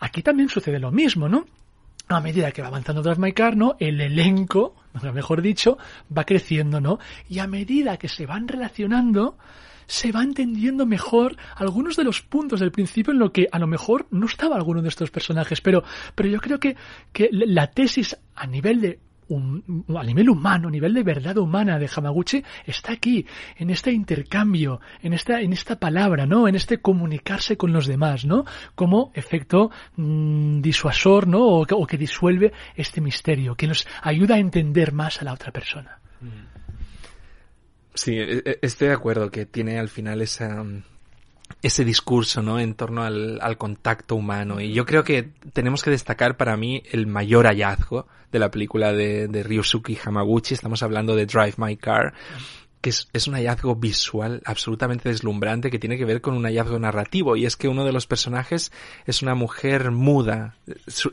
[0.00, 1.44] Aquí también sucede lo mismo, ¿no?
[2.08, 3.76] A medida que va avanzando Drive My Car, ¿no?
[3.78, 4.74] El elenco,
[5.14, 5.78] mejor dicho,
[6.16, 6.98] va creciendo, ¿no?
[7.28, 9.36] Y a medida que se van relacionando,
[9.92, 13.66] se va entendiendo mejor algunos de los puntos del principio en lo que a lo
[13.66, 16.76] mejor no estaba alguno de estos personajes, pero, pero yo creo que,
[17.12, 18.98] que la tesis a nivel de
[19.30, 23.26] a nivel humano, a nivel de verdad humana de Hamaguchi, está aquí,
[23.56, 26.48] en este intercambio, en esta, en esta palabra, ¿no?
[26.48, 28.44] En este comunicarse con los demás, ¿no?
[28.74, 31.46] Como efecto mm, disuasor, ¿no?
[31.46, 35.98] O que, disuelve este misterio, que nos ayuda a entender más a la otra persona.
[36.20, 36.51] Mm.
[37.94, 40.64] Sí, e, e, estoy de acuerdo que tiene al final esa,
[41.62, 42.58] ese discurso, ¿no?
[42.58, 44.60] En torno al, al, contacto humano.
[44.60, 48.92] Y yo creo que tenemos que destacar para mí el mayor hallazgo de la película
[48.92, 50.54] de, de Ryusuke Hamaguchi.
[50.54, 52.14] Estamos hablando de Drive My Car
[52.82, 56.78] que es, es, un hallazgo visual absolutamente deslumbrante que tiene que ver con un hallazgo
[56.78, 58.72] narrativo y es que uno de los personajes
[59.06, 60.56] es una mujer muda.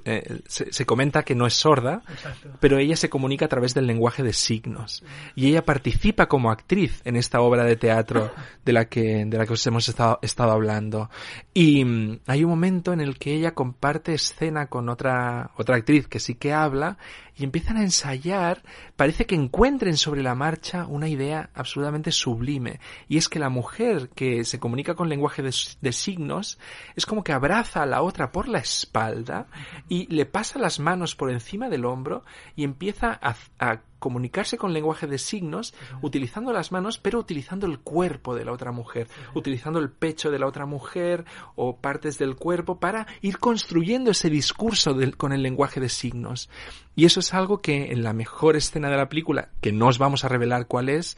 [0.04, 2.50] Eh, se, se, comenta que no es sorda, Exacto.
[2.60, 5.04] pero ella se comunica a través del lenguaje de signos
[5.36, 8.32] y ella participa como actriz en esta obra de teatro
[8.66, 11.12] de la que, de la que os hemos estado, estado hablando.
[11.54, 16.08] Y mm, hay un momento en el que ella comparte escena con otra, otra actriz
[16.08, 16.98] que sí que habla
[17.40, 18.62] y empiezan a ensayar,
[18.98, 22.82] parece que encuentren sobre la marcha una idea absolutamente sublime.
[23.08, 26.60] Y es que la mujer que se comunica con lenguaje de, signos
[26.96, 29.48] es como que abraza a la otra por la espalda
[29.88, 32.24] y le pasa las manos por encima del hombro
[32.56, 38.36] y empieza a comunicarse con lenguaje de signos utilizando las manos, pero utilizando el cuerpo
[38.36, 42.80] de la otra mujer, utilizando el pecho de la otra mujer o partes del cuerpo
[42.80, 46.50] para ir construyendo ese discurso con el lenguaje de signos.
[46.96, 49.98] Y eso es algo que en la mejor escena de la película, que no os
[49.98, 51.18] vamos a revelar cuál es,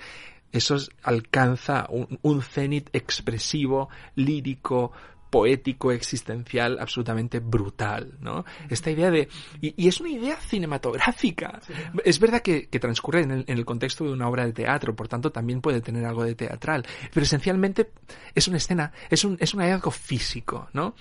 [0.52, 4.92] eso alcanza un, un cenit expresivo, lírico,
[5.32, 8.46] poético, existencial, absolutamente brutal, ¿no?
[8.70, 9.30] Esta idea de,
[9.62, 11.60] y, es una idea cinematográfica.
[12.04, 15.62] Es verdad que, transcurre en el, contexto de una obra de teatro, por tanto también
[15.62, 17.92] puede tener algo de teatral, pero esencialmente
[18.36, 20.94] es una escena, es un, es un hallazgo físico, ¿no?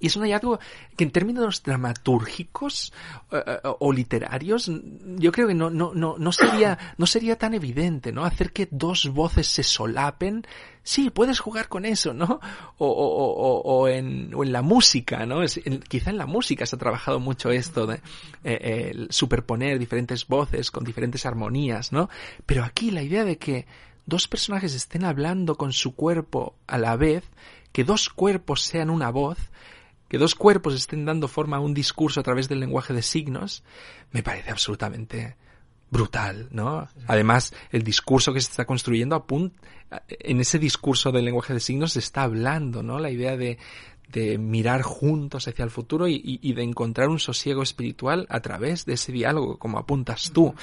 [0.00, 0.60] Y es un hallazgo
[0.96, 2.92] que en términos dramatúrgicos
[3.32, 4.70] eh, eh, o literarios,
[5.16, 8.24] yo creo que no, no, no, no, sería, no sería tan evidente, ¿no?
[8.24, 10.46] Hacer que dos voces se solapen.
[10.88, 12.40] Sí, puedes jugar con eso, ¿no?
[12.78, 15.42] O, o, o, en, o en la música, ¿no?
[15.86, 18.00] Quizá en la música se ha trabajado mucho esto de
[18.42, 22.08] eh, superponer diferentes voces con diferentes armonías, ¿no?
[22.46, 23.66] Pero aquí la idea de que
[24.06, 27.22] dos personajes estén hablando con su cuerpo a la vez,
[27.70, 29.36] que dos cuerpos sean una voz,
[30.08, 33.62] que dos cuerpos estén dando forma a un discurso a través del lenguaje de signos,
[34.10, 35.36] me parece absolutamente
[35.90, 36.88] brutal, ¿no?
[37.06, 39.24] Además, el discurso que se está construyendo
[40.08, 42.98] en ese discurso del lenguaje de signos se está hablando, ¿no?
[42.98, 43.58] La idea de,
[44.12, 48.94] de mirar juntos hacia el futuro y, de encontrar un sosiego espiritual a través de
[48.94, 50.54] ese diálogo, como apuntas tú.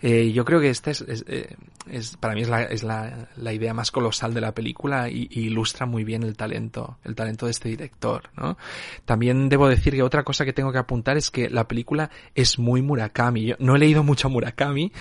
[0.00, 1.56] Eh, yo creo que esta es, es, eh,
[1.90, 6.04] es, para mí es, la, idea más colosal de la película y, y, ilustra muy
[6.04, 8.56] bien el talento, el talento de este director, ¿no?
[9.04, 12.58] También debo decir que otra cosa que tengo que apuntar es que la película es
[12.58, 13.46] muy Murakami.
[13.46, 14.92] Yo no he leído mucho Murakami,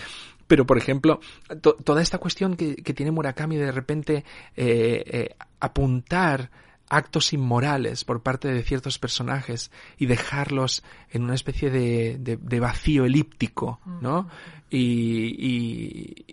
[0.47, 1.19] pero por ejemplo,
[1.61, 4.23] toda esta cuestión que, que, tiene Murakami de repente
[4.55, 6.51] eh, eh, apuntar
[6.95, 13.05] actos inmorales por parte de ciertos personajes y dejarlos en una especie de, de, vacío
[13.05, 14.29] elíptico, ¿no?
[14.69, 15.35] Y,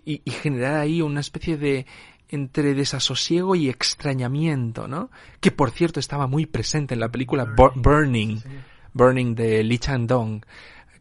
[0.05, 1.85] y, y, generar ahí una especie de
[2.29, 5.11] entre desasosiego y extrañamiento, ¿no?
[5.39, 8.39] Que por cierto estaba muy presente en la película Burning,
[8.93, 10.43] Burning, de Lee Chang-dong,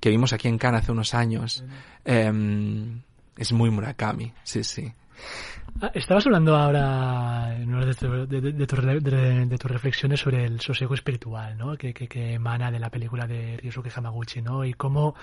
[0.00, 1.64] que vimos aquí en Cannes hace unos años.
[2.04, 3.00] Em,
[3.36, 4.92] es muy Murakami, sí, sí.
[5.80, 11.76] Ah, estabas hablando ahora en una de, tus reflexiones sobre el sosiego espiritual, ¿no?
[11.76, 14.64] Que, que, emana de la película de Ryosuke Hamaguchi, ¿no?
[14.64, 15.14] Y cómo...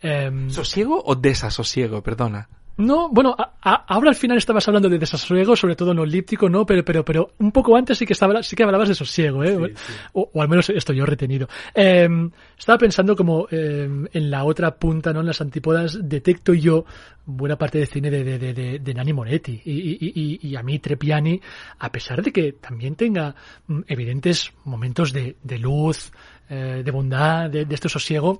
[0.00, 0.46] Eh...
[0.48, 2.02] ¿Sosiego o desasosiego?
[2.02, 2.48] Perdona.
[2.78, 6.66] No, bueno, ahora al final estabas hablando de desasosiego, sobre todo no elíptico, ¿no?
[6.66, 9.74] Pero, pero, pero un poco antes sí que, estaba, sí que hablabas de sosiego, ¿eh?
[10.12, 11.48] O, al menos esto yo he retenido.
[11.74, 15.20] Em, estaba pensando como em, en la otra punta, ¿no?
[15.20, 16.84] En las antípodas, detecto yo
[17.24, 19.60] buena parte de cine de, de, de, de Nani Moretti.
[19.64, 21.40] Y, y, y, y, a mí Trepiani,
[21.78, 23.34] a pesar de que también tenga
[23.66, 26.12] mm, evidentes momentos de, de luz,
[26.48, 28.38] eh, de bondad, de, de este sosiego,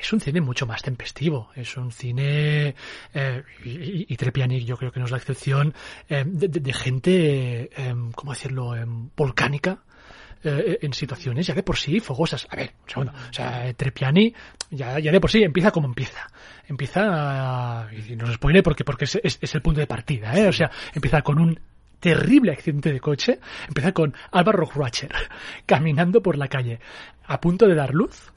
[0.00, 1.50] es un cine mucho más tempestivo.
[1.54, 2.74] Es un cine,
[3.14, 5.74] eh, y, y, Trepiani yo creo que no es la excepción,
[6.08, 8.74] eh, de, de, gente, eh, ¿cómo decirlo?,
[9.16, 9.82] volcánica,
[10.44, 12.46] eh, en situaciones ya de por sí fogosas.
[12.50, 13.12] A ver, un segundo.
[13.12, 14.32] O sea, Trepiani
[14.70, 16.30] ya, ya de por sí empieza como empieza.
[16.68, 20.46] Empieza, y no se spoile porque, porque es, es, el punto de partida, ¿eh?
[20.46, 21.58] O sea, empieza con un
[21.98, 23.40] terrible accidente de coche.
[23.66, 25.12] Empieza con Álvaro Rocher
[25.66, 26.78] caminando por la calle
[27.28, 28.32] a punto de dar luz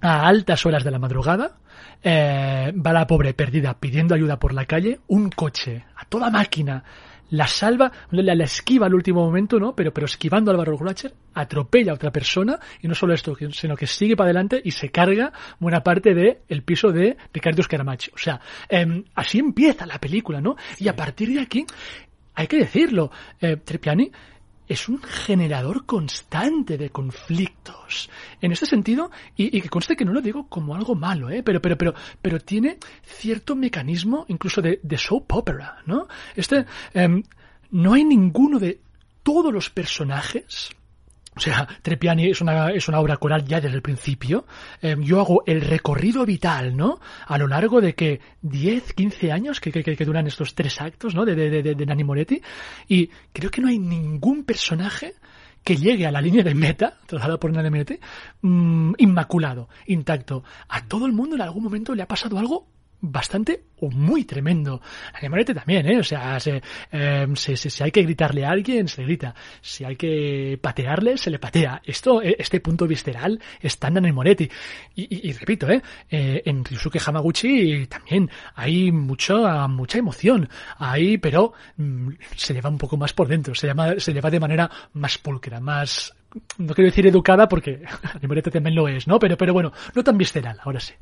[0.00, 1.56] a altas horas de la madrugada.
[2.02, 5.00] Eh, va la pobre perdida pidiendo ayuda por la calle.
[5.08, 6.82] Un coche a toda máquina
[7.30, 9.74] la salva, la, la, esquiva al último momento, ¿no?
[9.74, 13.76] Pero, pero esquivando a Álvaro Gulacher, atropella a otra persona y no solo esto, sino
[13.76, 18.10] que sigue para adelante y se carga buena parte del el piso de Ricardo Scaramacci.
[18.14, 20.56] O sea, eh, así empieza la película, ¿no?
[20.78, 21.64] Y a partir de aquí
[22.34, 23.10] hay que decirlo,
[23.40, 24.10] eh, Trepiani
[24.68, 28.08] es un generador constante de conflictos.
[28.40, 31.42] En este sentido, y, y, que conste que no lo digo como algo malo, ¿eh?
[31.42, 36.08] pero, pero, pero, pero tiene cierto mecanismo incluso de, de soap opera, ¿no?
[36.34, 37.22] Este, eh,
[37.70, 38.80] no hay ninguno de
[39.22, 40.70] todos los personajes
[41.36, 44.46] o sea, Trepiani es una, es una obra coral ya desde el principio.
[44.80, 47.00] Eh, yo hago el recorrido vital, ¿no?
[47.26, 51.14] A lo largo de que 10, 15 años que, que, que duran estos tres actos,
[51.14, 51.24] ¿no?
[51.24, 52.40] De, de, de, de Nani Moretti.
[52.88, 55.14] Y creo que no hay ningún personaje
[55.64, 57.98] que llegue a la línea de meta, trazada por Nani Moretti,
[58.42, 60.44] mmm, inmaculado, intacto.
[60.68, 62.68] A todo el mundo en algún momento le ha pasado algo
[63.04, 64.80] bastante o muy tremendo.
[65.12, 65.98] A Morete también, ¿eh?
[65.98, 66.62] O sea, se,
[66.92, 69.34] eh, se, se, si hay que gritarle a alguien, se le grita.
[69.60, 71.82] Si hay que patearle, se le patea.
[71.84, 74.48] Esto, eh, este punto visceral está en Moretti.
[74.94, 75.82] Y, y, repito, ¿eh?
[76.10, 80.48] eh en Ryusuke Hamaguchi también hay mucha, mucha emoción.
[80.78, 83.54] Ahí, pero mm, se lleva un poco más por dentro.
[83.54, 86.14] Se, llama, se lleva de manera más pulcra, más
[86.58, 87.82] no quiero decir educada porque
[88.22, 89.18] Morete también lo es, ¿no?
[89.18, 90.94] Pero, pero bueno, no tan visceral, ahora sí.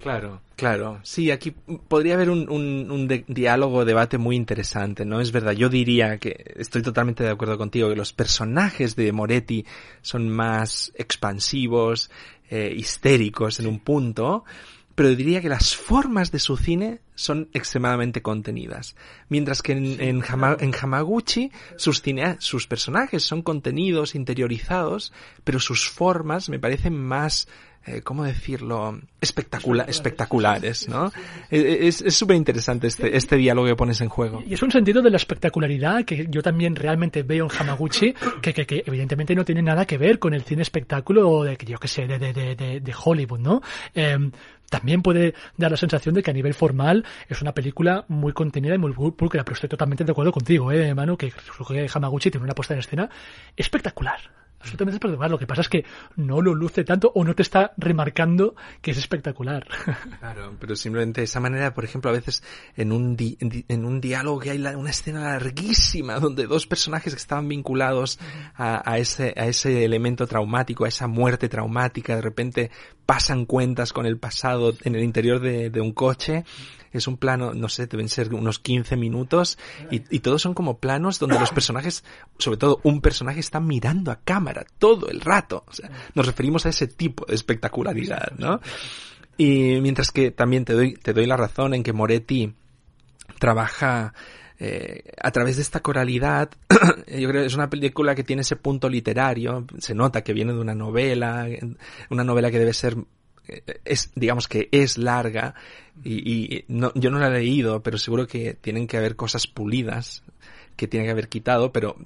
[0.00, 1.00] Claro, claro.
[1.02, 1.50] Sí, aquí
[1.88, 5.20] podría haber un, un, un de diálogo, debate muy interesante, ¿no?
[5.20, 9.64] Es verdad, yo diría que estoy totalmente de acuerdo contigo, que los personajes de Moretti
[10.02, 12.10] son más expansivos,
[12.50, 14.44] eh, histéricos en un punto,
[14.94, 18.96] pero diría que las formas de su cine son extremadamente contenidas.
[19.28, 20.24] Mientras que en, en,
[20.60, 25.12] en Hamaguchi sus, cine, sus personajes son contenidos, interiorizados,
[25.44, 27.48] pero sus formas me parecen más
[27.86, 28.98] eh, ¿cómo decirlo?
[29.20, 31.10] Espectacular, espectaculares, ¿no?
[31.50, 34.42] Es súper interesante este, este diálogo que pones en juego.
[34.46, 38.52] Y es un sentido de la espectacularidad que yo también realmente veo en Hamaguchi, que,
[38.52, 41.88] que, que evidentemente no tiene nada que ver con el cine espectáculo de, yo que
[41.88, 43.62] sé, de, de, de, de Hollywood, ¿no?
[43.94, 44.30] Eh,
[44.68, 48.74] también puede dar la sensación de que a nivel formal es una película muy contenida
[48.74, 51.32] y muy pulcra, pero estoy totalmente de acuerdo contigo, eh, Manu, que
[51.94, 53.08] Hamaguchi tiene una puesta en escena
[53.56, 54.20] espectacular
[54.60, 55.30] absolutamente espectacular.
[55.30, 55.84] Lo que pasa es que
[56.16, 59.66] no lo luce tanto o no te está remarcando que es espectacular.
[60.18, 62.42] Claro, pero simplemente esa manera, por ejemplo, a veces
[62.76, 67.48] en un, en un diálogo que hay una escena larguísima donde dos personajes que estaban
[67.48, 68.18] vinculados
[68.54, 72.70] a, a, ese, a ese elemento traumático, a esa muerte traumática, de repente
[73.08, 76.44] pasan cuentas con el pasado en el interior de, un coche
[76.92, 79.56] es un plano, no sé, deben ser unos 15 minutos
[79.90, 82.04] y, y, todos son como planos donde los personajes,
[82.36, 85.64] sobre todo un personaje, está mirando a cámara todo el rato.
[85.66, 88.60] O sea, nos referimos a ese tipo de espectacularidad, ¿no?
[89.38, 92.52] Y mientras que también te doy, te doy la razón en que Moretti
[93.38, 94.12] trabaja
[94.58, 96.50] eh, a través de esta coralidad,
[97.06, 100.52] yo creo que es una película que tiene ese punto literario, se nota que viene
[100.52, 101.46] de una novela,
[102.10, 102.96] una novela que debe ser
[103.84, 105.54] es, digamos que es larga
[106.04, 109.46] y, y no, yo no la he leído, pero seguro que tienen que haber cosas
[109.46, 110.22] pulidas
[110.76, 111.96] que tiene que haber quitado, pero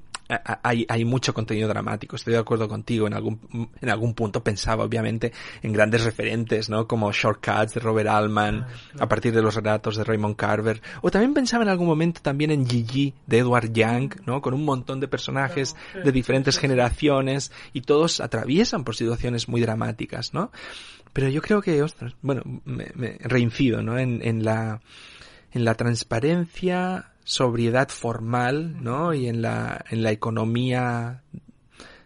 [0.62, 2.16] hay, hay mucho contenido dramático.
[2.16, 3.06] Estoy de acuerdo contigo.
[3.06, 6.86] En algún, en algún punto pensaba, obviamente, en grandes referentes, ¿no?
[6.86, 8.66] Como Shortcuts de Robert Altman,
[8.98, 10.82] a partir de los relatos de Raymond Carver.
[11.02, 14.40] O también pensaba en algún momento también en Gigi de Edward Young, ¿no?
[14.40, 20.34] Con un montón de personajes de diferentes generaciones y todos atraviesan por situaciones muy dramáticas,
[20.34, 20.50] ¿no?
[21.12, 23.98] Pero yo creo que, ostras, bueno, me, me reincido, ¿no?
[23.98, 24.80] En, en la,
[25.52, 29.14] en la transparencia, sobriedad formal, ¿no?
[29.14, 31.22] Y en la, en la economía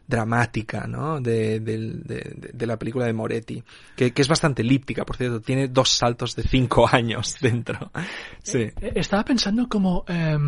[0.07, 1.21] dramática, ¿no?
[1.21, 3.63] De, de, de, la película de Moretti,
[3.97, 7.91] que, que, es bastante elíptica, por cierto, tiene dos saltos de cinco años dentro.
[8.43, 8.59] Sí.
[8.59, 10.39] Eh, eh, estaba pensando como, eh,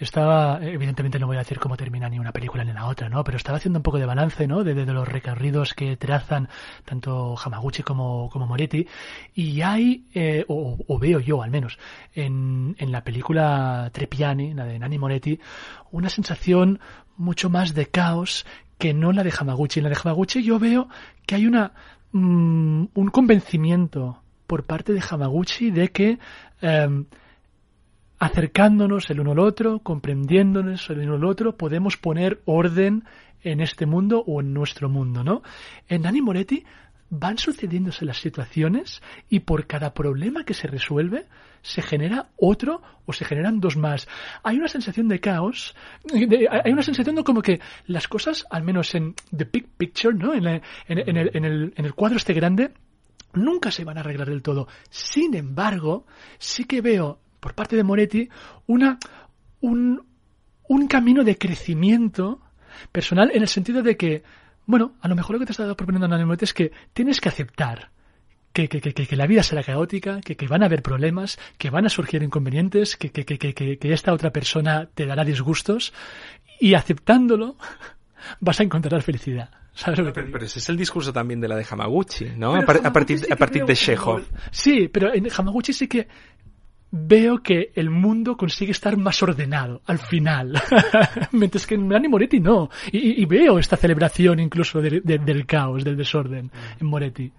[0.00, 3.22] estaba, evidentemente no voy a decir cómo termina ni una película ni la otra, ¿no?
[3.22, 4.64] Pero estaba haciendo un poco de balance, ¿no?
[4.64, 6.48] De, de, los recorridos que trazan
[6.84, 8.86] tanto Hamaguchi como, como Moretti,
[9.34, 11.78] y hay, eh, o, o, veo yo al menos,
[12.14, 15.38] en, en la película Trepiani, la de Nani Moretti,
[15.90, 16.80] una sensación
[17.16, 18.46] mucho más de caos
[18.78, 19.80] que no la de Hamaguchi.
[19.80, 20.88] En la de Hamaguchi yo veo
[21.26, 21.72] que hay una
[22.12, 26.18] mmm, un convencimiento por parte de Hamaguchi de que
[26.60, 27.04] eh,
[28.18, 33.04] acercándonos el uno al otro, comprendiéndonos el uno al otro, podemos poner orden
[33.42, 35.42] en este mundo o en nuestro mundo, ¿no?
[35.88, 36.64] En Nani Moretti
[37.10, 41.26] van sucediéndose las situaciones y por cada problema que se resuelve
[41.64, 44.06] se genera otro o se generan dos más.
[44.42, 45.74] Hay una sensación de caos,
[46.12, 50.34] hay una sensación de como que las cosas, al menos en The Big Picture, ¿no?
[50.34, 52.72] en, la, en, el, en, el, en el cuadro este grande,
[53.32, 54.68] nunca se van a arreglar del todo.
[54.90, 56.04] Sin embargo,
[56.38, 58.28] sí que veo por parte de Moretti
[58.66, 58.98] una,
[59.62, 60.06] un,
[60.68, 62.42] un camino de crecimiento
[62.92, 64.22] personal en el sentido de que
[64.66, 67.90] bueno, a lo mejor lo que te está proponiendo Ana es que tienes que aceptar
[68.54, 71.70] que, que, que, que, la vida será caótica, que, que van a haber problemas, que
[71.70, 75.92] van a surgir inconvenientes, que, que, que, que, que esta otra persona te dará disgustos
[76.60, 77.56] y aceptándolo
[78.40, 79.50] vas a encontrar felicidad.
[79.74, 82.54] ¿Sabes lo que pero, pero, ese es el discurso también de la de Hamaguchi, ¿no?
[82.54, 84.22] A, a, partir, sí a partir de Chekhov.
[84.52, 86.06] Sí, pero en Hamaguchi sí que
[86.92, 90.62] veo que el mundo consigue estar más ordenado al final.
[91.32, 92.70] Mientras que en Nani Moretti no.
[92.92, 97.32] Y, y, veo esta celebración incluso de, de, del caos, del desorden en Moretti.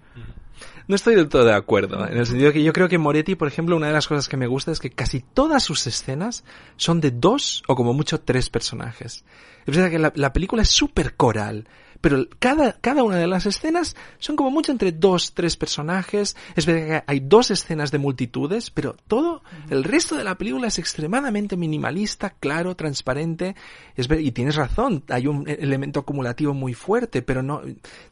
[0.88, 3.48] No estoy del todo de acuerdo, en el sentido que yo creo que Moretti, por
[3.48, 6.44] ejemplo, una de las cosas que me gusta es que casi todas sus escenas
[6.76, 9.24] son de dos o como mucho tres personajes.
[9.66, 11.68] Es verdad que la, la película es súper coral,
[12.06, 16.36] pero cada, cada una de las escenas son como mucho entre dos, tres personajes.
[16.54, 20.68] Es verdad que hay dos escenas de multitudes, pero todo, el resto de la película
[20.68, 23.56] es extremadamente minimalista, claro, transparente.
[23.96, 27.62] Es ver, y tienes razón, hay un elemento acumulativo muy fuerte, pero no,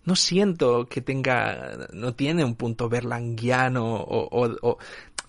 [0.05, 4.79] no siento que tenga, no tiene un punto berlanguiano o, o, o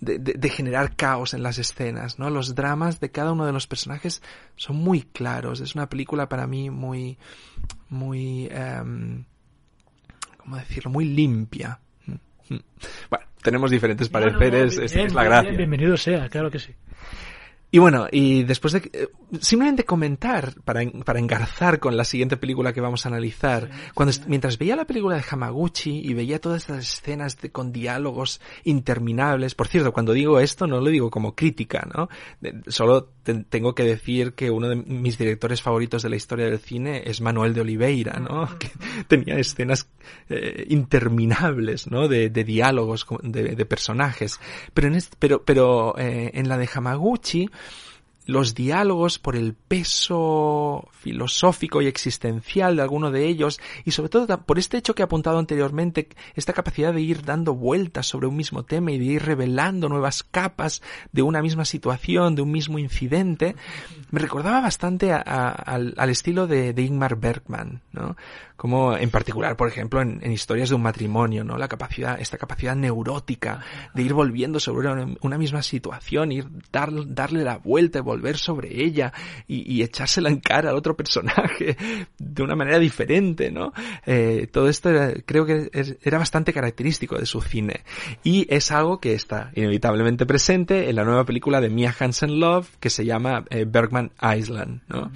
[0.05, 2.29] de, de, de, generar caos en las escenas, ¿no?
[2.29, 4.21] Los dramas de cada uno de los personajes
[4.55, 5.59] son muy claros.
[5.59, 7.17] Es una película para mí muy,
[7.89, 9.23] muy, um,
[10.37, 10.91] ¿cómo decirlo?
[10.91, 11.79] Muy limpia.
[12.47, 15.49] Bueno, tenemos diferentes pareceres, no, no, bien, es, es, la gracia.
[15.49, 16.73] Bien, bienvenido sea, claro que sí.
[17.75, 19.09] Y bueno, y después de eh,
[19.41, 24.57] simplemente comentar para, para engarzar con la siguiente película que vamos a analizar, cuando mientras
[24.57, 29.67] veía la película de Hamaguchi y veía todas estas escenas de, con diálogos interminables, por
[29.67, 32.07] cierto, cuando digo esto no lo digo como crítica, ¿no?
[32.67, 33.09] solo
[33.49, 37.21] tengo que decir que uno de mis directores favoritos de la historia del cine es
[37.21, 38.47] Manuel de Oliveira, ¿no?
[38.59, 38.69] Que
[39.07, 39.89] tenía escenas
[40.29, 42.07] eh, interminables, ¿no?
[42.07, 44.39] De, de diálogos de, de, personajes.
[44.73, 47.49] Pero en este, pero, pero eh, en la de Hamaguchi
[48.25, 54.27] los diálogos por el peso filosófico y existencial de alguno de ellos y sobre todo
[54.41, 58.35] por este hecho que he apuntado anteriormente, esta capacidad de ir dando vueltas sobre un
[58.35, 62.79] mismo tema y de ir revelando nuevas capas de una misma situación, de un mismo
[62.79, 63.55] incidente,
[64.09, 68.15] me recordaba bastante al, estilo de, de Ingmar Bergman, ¿no?
[68.55, 71.57] Como en particular, por ejemplo, en, historias de un matrimonio, ¿no?
[71.57, 73.59] La capacidad, esta capacidad neurótica
[73.93, 74.89] de ir volviendo sobre
[75.21, 79.13] una, misma situación, ir dar, darle la vuelta y volver sobre ella
[79.47, 81.77] y, echársela en cara al otro personaje
[82.17, 83.73] de una manera diferente, ¿no?
[84.05, 84.89] Eh, todo esto
[85.25, 85.69] creo que
[86.01, 87.81] era bastante característico de su cine
[88.23, 92.69] y es algo que está inevitablemente presente en la nueva película de Mia Hansen Love
[92.79, 95.11] que se llama eh, Bergman Island, ¿no?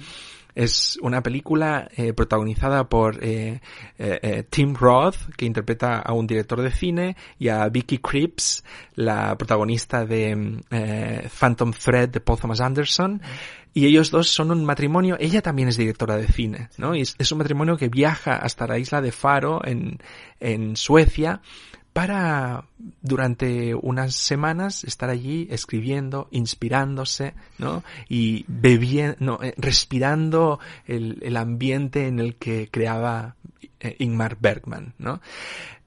[0.54, 3.60] Es una película eh, protagonizada por eh,
[3.98, 9.36] eh, Tim Roth, que interpreta a un director de cine, y a Vicky Krieps, la
[9.36, 13.20] protagonista de Phantom Thread de Paul Thomas Anderson.
[13.72, 16.96] Y ellos dos son un matrimonio, ella también es directora de cine, ¿no?
[16.96, 19.98] Y es, es un matrimonio que viaja hasta la isla de Faro en,
[20.40, 21.40] en Suecia
[21.92, 22.64] para
[23.02, 27.82] durante unas semanas estar allí escribiendo, inspirándose, ¿no?
[28.08, 33.36] Y bebiendo, eh, respirando el, el, ambiente en el que creaba
[33.80, 35.20] eh, Ingmar Bergman, ¿no?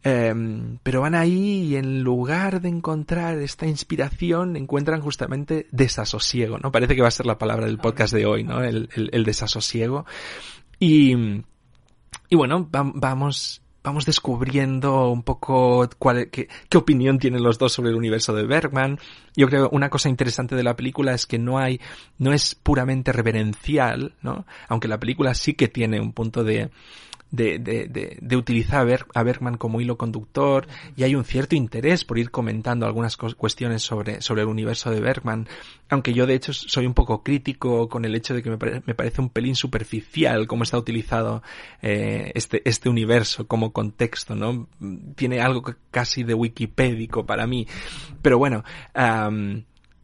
[0.06, 6.74] Em, pero van ahí y en lugar de encontrar esta inspiración encuentran justamente desasosiego, ¿no?
[6.74, 8.62] Parece que va a ser la palabra del podcast de hoy, ¿no?
[8.62, 10.06] El, el, desasosiego.
[10.78, 11.16] Y,
[12.30, 17.90] y bueno, vamos vamos descubriendo un poco cuál, qué, qué, opinión tienen los dos sobre
[17.90, 19.00] el universo de Bergman.
[19.36, 21.80] Yo creo una cosa interesante de la película es que no hay,
[22.18, 24.46] no es puramente reverencial, ¿no?
[24.70, 26.70] Aunque la película sí que tiene un punto de,
[27.34, 32.20] de, de, de, utilizar a, Bergman como hilo conductor y hay un cierto interés por
[32.20, 35.48] ir comentando algunas cuestiones sobre, sobre el universo de Bergman,
[35.90, 38.94] aunque yo de hecho soy un poco crítico con el hecho de que me, me
[38.94, 41.42] parece un pelín superficial cómo está utilizado
[41.82, 44.68] eh, este, este universo como contexto, ¿no?
[45.16, 47.68] Tiene algo casi de wikipédico para mí,
[48.22, 48.64] pero bueno,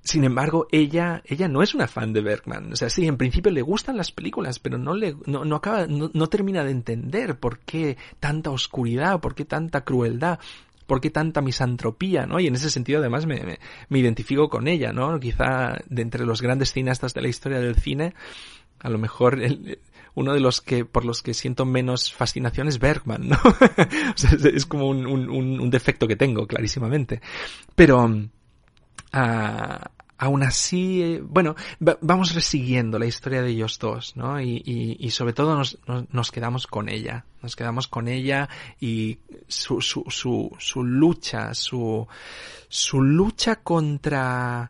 [0.04, 2.72] sin embargo, ella, ella no es una fan de Bergman.
[2.72, 5.88] O sea, sí, en principio le gustan las películas, pero no le, no, no acaba,
[5.88, 10.40] no, no termina de entender por qué tanta oscuridad, por qué tanta crueldad,
[10.88, 12.40] por qué tanta misantropía, ¿no?
[12.40, 15.20] Y en ese sentido, además, me, me, identifico con ella, ¿no?
[15.20, 18.16] Quizá de entre los grandes cineastas de la historia del cine,
[18.80, 19.40] a lo mejor
[20.16, 23.38] uno de los que, por los que siento menos fascinación es Bergman, ¿no?
[23.44, 27.22] o sea, es, es, como un, un, un, defecto que tengo, clarísimamente.
[27.76, 28.10] Pero,
[29.14, 29.86] uh,
[30.20, 34.40] aún así, eh, bueno, vamos resiguiendo la historia de ellos dos, ¿no?
[34.40, 38.50] Y, y, y sobre todo nos, nos, nos, quedamos con ella, nos quedamos con ella
[38.82, 42.06] y su, su, su, su lucha, su,
[42.68, 44.70] su lucha contra,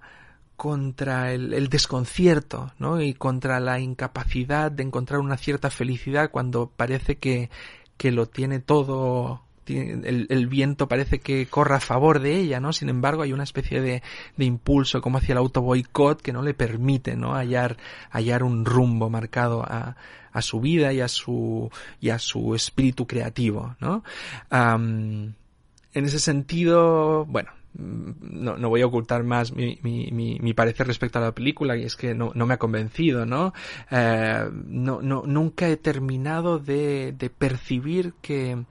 [0.56, 3.02] contra el, el, desconcierto, ¿no?
[3.02, 7.50] Y contra la incapacidad de encontrar una cierta felicidad cuando parece que,
[7.98, 12.74] que lo tiene todo el, viento parece que corra a favor de ella, ¿no?
[12.74, 14.02] Sin embargo, hay una especie de,
[14.38, 17.34] de impulso como hacia el auto boicot que no le permite, ¿no?
[17.36, 17.78] Hallar,
[18.10, 19.96] hallar un rumbo marcado a,
[20.32, 24.04] a su vida y a su, y a su espíritu creativo, ¿no?
[24.52, 30.88] En ese sentido, bueno, no, no, voy a ocultar más mi, mi, mi, mi, parecer
[30.88, 33.54] respecto a la película y es que no, no me ha convencido, ¿no?
[33.92, 38.66] Eh, no, no nunca he terminado de, de percibir que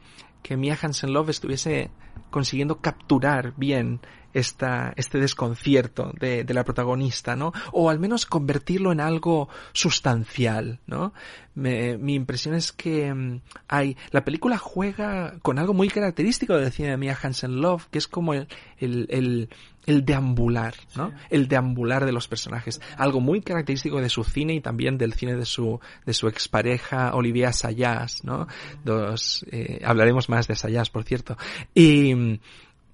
[0.49, 1.91] que Mia Hansen Love estuviese
[2.31, 4.01] consiguiendo capturar bien
[4.39, 7.53] esta, este desconcierto de, de, la protagonista, ¿no?
[7.73, 11.13] O al menos convertirlo en algo sustancial, ¿no?
[11.55, 16.73] Me, mi impresión es que um, hay, la película juega con algo muy característico del
[16.73, 19.49] cine de Mia Hansen Love, que es como el, el, el
[19.89, 21.15] el deambular, ¿no?
[21.31, 22.79] El deambular de los personajes.
[22.99, 27.15] Algo muy característico de su cine y también del cine de su, de su expareja
[27.15, 28.47] Olivia Sayas, ¿no?
[28.85, 31.39] Dos, eh, hablaremos más de Sayas, por cierto.
[31.75, 32.39] Y,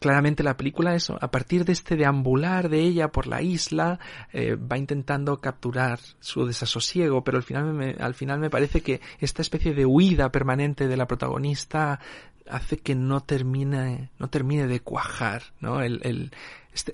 [0.04, 3.98] claramente la película eso, a partir de este deambular de ella por la isla,
[4.34, 9.00] eh, va intentando capturar su desasosiego, pero al final me, al final me parece que
[9.18, 12.00] esta especie de huida permanente de la protagonista
[12.46, 15.80] hace que no termine, no termine de cuajar, ¿no?
[15.80, 16.32] El, el,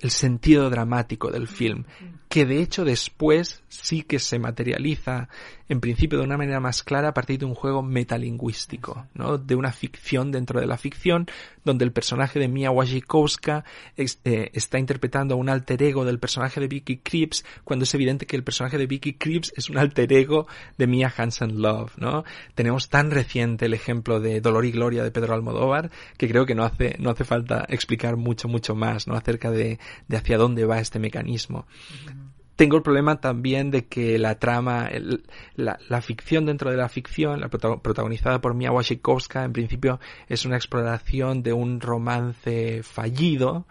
[0.01, 1.85] el sentido dramático del film,
[2.29, 5.27] que de hecho después sí que se materializa
[5.71, 9.37] en principio de una manera más clara a partir de un juego metalingüístico, ¿no?
[9.37, 11.27] De una ficción dentro de la ficción,
[11.63, 13.63] donde el personaje de Mia Wasikowska
[13.95, 18.25] eh, está interpretando a un alter ego del personaje de Vicky Krieps, cuando es evidente
[18.25, 22.25] que el personaje de Vicky Krieps es un alter ego de Mia Hansen Love, ¿no?
[22.53, 26.55] Tenemos tan reciente el ejemplo de Dolor y Gloria de Pedro Almodóvar, que creo que
[26.55, 29.15] no hace, no hace falta explicar mucho, mucho más, ¿no?
[29.15, 29.70] Acerca de,
[30.07, 31.65] de hacia dónde va este mecanismo
[32.61, 34.87] tengo el problema también de que la trama,
[35.55, 39.99] la, la, ficción dentro de la ficción, la protagonizada por Mia Wasikowska, en principio
[40.29, 43.65] es una exploración de un romance fallido,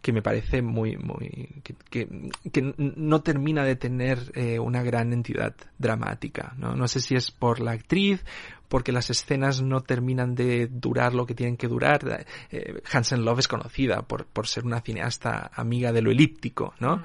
[0.00, 2.06] que me parece muy, muy, que,
[2.52, 6.76] que, no termina de tener eh, una gran entidad dramática, ¿no?
[6.76, 8.24] No sé si es por la actriz,
[8.68, 12.26] porque las escenas no terminan de durar lo que tienen que durar.
[12.50, 17.02] Eh, Hansen Love es conocida por, por ser una cineasta amiga de lo elíptico, ¿no?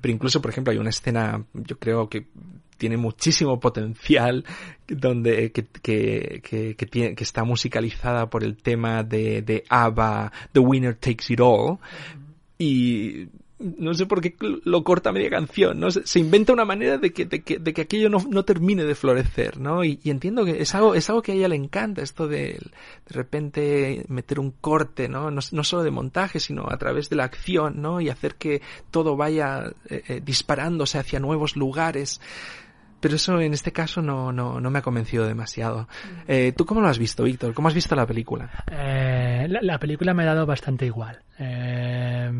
[0.00, 2.26] Pero incluso, por ejemplo, hay una escena, yo creo que
[2.76, 4.44] tiene muchísimo potencial
[4.88, 10.32] donde que, que, que, que, tiene, que está musicalizada por el tema de, de ABBA,
[10.52, 11.78] The Winner Takes It All,
[12.58, 13.28] y
[13.62, 14.34] no sé por qué
[14.64, 15.90] lo corta media canción, ¿no?
[15.90, 18.94] Se, inventa una manera de que, de que, de que aquello no, no, termine de
[18.94, 19.84] florecer, ¿no?
[19.84, 22.58] Y, entiendo que es algo, es algo que a ella le encanta, esto de
[23.08, 25.30] de repente meter un corte, ¿no?
[25.30, 28.00] No, no solo de montaje, sino a través de la acción, ¿no?
[28.00, 32.20] Y hacer que todo vaya eh, eh, disparándose hacia nuevos lugares.
[33.02, 35.88] Pero eso en este caso no, no, no me ha convencido demasiado.
[36.28, 37.52] Eh, ¿Tú cómo lo has visto, Víctor?
[37.52, 38.48] ¿Cómo has visto la película?
[38.70, 41.18] Eh, la, la, película me ha dado bastante igual.
[41.36, 42.30] Eh,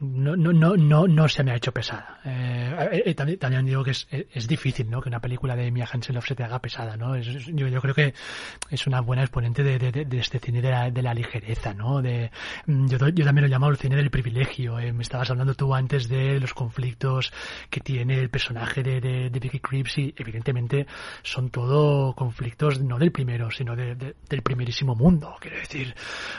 [0.00, 2.20] no, no, no, no, no se me ha hecho pesada.
[2.24, 5.00] Eh, eh, también, también, digo que es, es, difícil, ¿no?
[5.00, 7.14] Que una película de Mia Hansen-Love se te haga pesada, ¿no?
[7.14, 8.14] Es, yo, yo creo que
[8.70, 12.02] es una buena exponente de, de, de este cine de la, de la ligereza, ¿no?
[12.02, 12.30] De,
[12.66, 14.78] mm, yo, yo también lo he llamado el cine del privilegio.
[14.78, 17.32] Eh, me estabas hablando tú antes de los conflictos
[17.70, 20.86] que tiene el personaje de, de, de Vicky Creeps y evidentemente
[21.22, 25.36] son todo conflictos no del primero, sino de, del primerísimo mundo.
[25.40, 25.94] Quiero decir,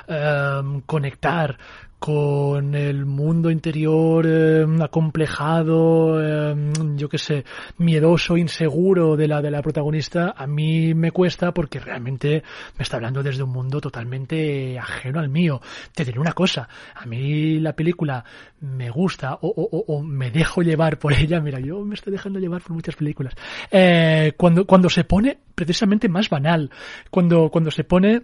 [0.08, 1.58] um, conectar
[2.00, 6.56] con el mundo interior eh, acomplejado, eh,
[6.95, 7.45] yo qué sé,
[7.78, 12.43] miedoso, inseguro de la de la protagonista, a mí me cuesta porque realmente
[12.78, 15.60] me está hablando desde un mundo totalmente ajeno al mío.
[15.93, 18.24] Te diré una cosa, a mí la película
[18.62, 22.39] me gusta o, o, o me dejo llevar por ella, mira, yo me estoy dejando
[22.39, 23.34] llevar por muchas películas,
[23.72, 26.70] eh, cuando, cuando se pone precisamente más banal,
[27.10, 28.22] cuando, cuando se pone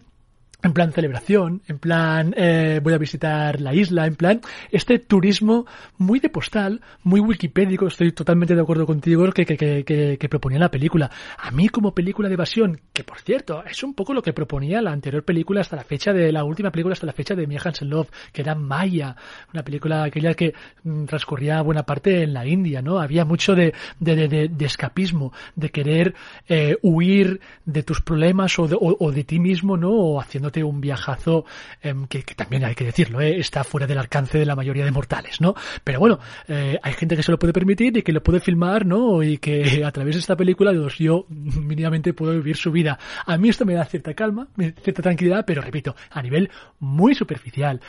[0.64, 4.42] en plan celebración, en plan eh, voy a visitar la isla, en plan
[4.72, 5.66] este turismo
[5.98, 10.60] muy de postal, muy wikipédico, estoy totalmente de acuerdo contigo que, que, que, que, proponía
[10.60, 11.12] la película.
[11.38, 14.82] A mí como película de evasión, que por cierto es un poco lo que proponía
[14.82, 17.60] la anterior película hasta la fecha de la última película hasta la fecha de Mia
[17.64, 19.18] Hansen Love, que era Maya,
[19.54, 20.54] una película aquella que
[20.84, 23.00] mm, transcurría buena parte en la India, ¿no?
[23.00, 26.16] Había mucho de, de, de, de escapismo, de querer
[26.48, 29.92] eh, huir de tus problemas o de, o, o de ti mismo, ¿no?
[29.92, 31.46] O haciendo un viajazo
[31.82, 34.92] eh, que, también hay que decirlo, eh, está fuera del alcance de la mayoría de
[34.92, 35.56] mortales, ¿no?
[35.86, 38.86] Pero bueno, eh, hay gente que se lo puede permitir y que lo puede filmar,
[38.86, 39.24] ¿no?
[39.24, 43.00] Y que a través de esta película, pues, yo mínimamente puedo vivir su vida.
[43.26, 46.50] A mí esto me da cierta calma, cierta tranquilidad, pero repito, a nivel
[46.80, 47.80] muy superficial.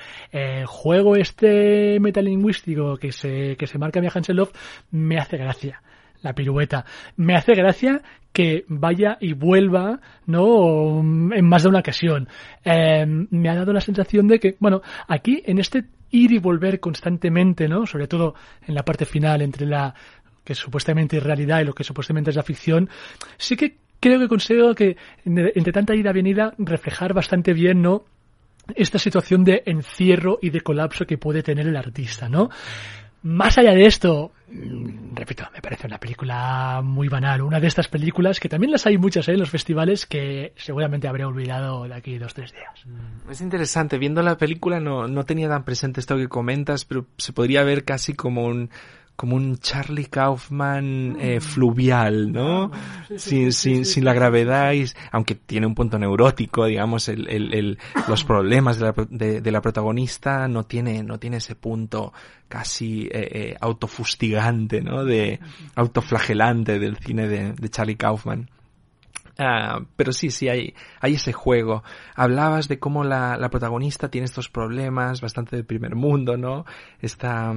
[0.66, 4.52] Juego este metalingüístico que se, que se marca mi Hansen Love
[4.90, 5.82] me hace gracia
[6.24, 6.84] la pirueta.
[7.16, 8.02] Me hace gracia
[8.34, 10.98] que vaya y vuelva, ¿no?
[10.98, 12.28] En más de una ocasión.
[12.64, 16.80] Eh, me ha dado la sensación de que, bueno, aquí en este ir y volver
[16.80, 17.86] constantemente, ¿no?
[17.86, 18.34] Sobre todo
[18.66, 19.94] en la parte final entre la
[20.44, 22.90] que supuestamente es realidad y lo que supuestamente es la ficción,
[23.38, 28.04] sí que creo que consigo que entre tanta ida y venida reflejar bastante bien, ¿no?
[28.74, 32.50] Esta situación de encierro y de colapso que puede tener el artista, ¿no?
[33.24, 37.40] Más allá de esto, mm, repito, me parece una película muy banal.
[37.40, 39.32] Una de estas películas, que también las hay muchas ¿eh?
[39.32, 42.84] en los festivales, que seguramente habré olvidado de aquí dos tres días.
[42.84, 43.96] Mm, es interesante.
[43.96, 47.84] Viendo la película no, no tenía tan presente esto que comentas, pero se podría ver
[47.86, 48.68] casi como un
[49.16, 52.70] como un Charlie Kaufman eh, fluvial, ¿no?
[53.16, 57.78] sin, sin, sin la gravedad, y, aunque tiene un punto neurótico, digamos, el, el, el
[58.08, 62.12] los problemas de la, de, de, la protagonista no tiene, no tiene ese punto
[62.48, 65.04] casi eh, eh, autofustigante, ¿no?
[65.04, 65.38] De
[65.76, 68.50] autoflagelante del cine de, de Charlie Kaufman.
[69.38, 71.82] Uh, pero sí, sí, hay, hay ese juego.
[72.14, 76.64] Hablabas de cómo la, la protagonista tiene estos problemas bastante de primer mundo, ¿no?
[77.00, 77.52] Esta,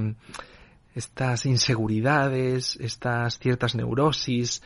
[0.94, 4.62] estas inseguridades, estas ciertas neurosis,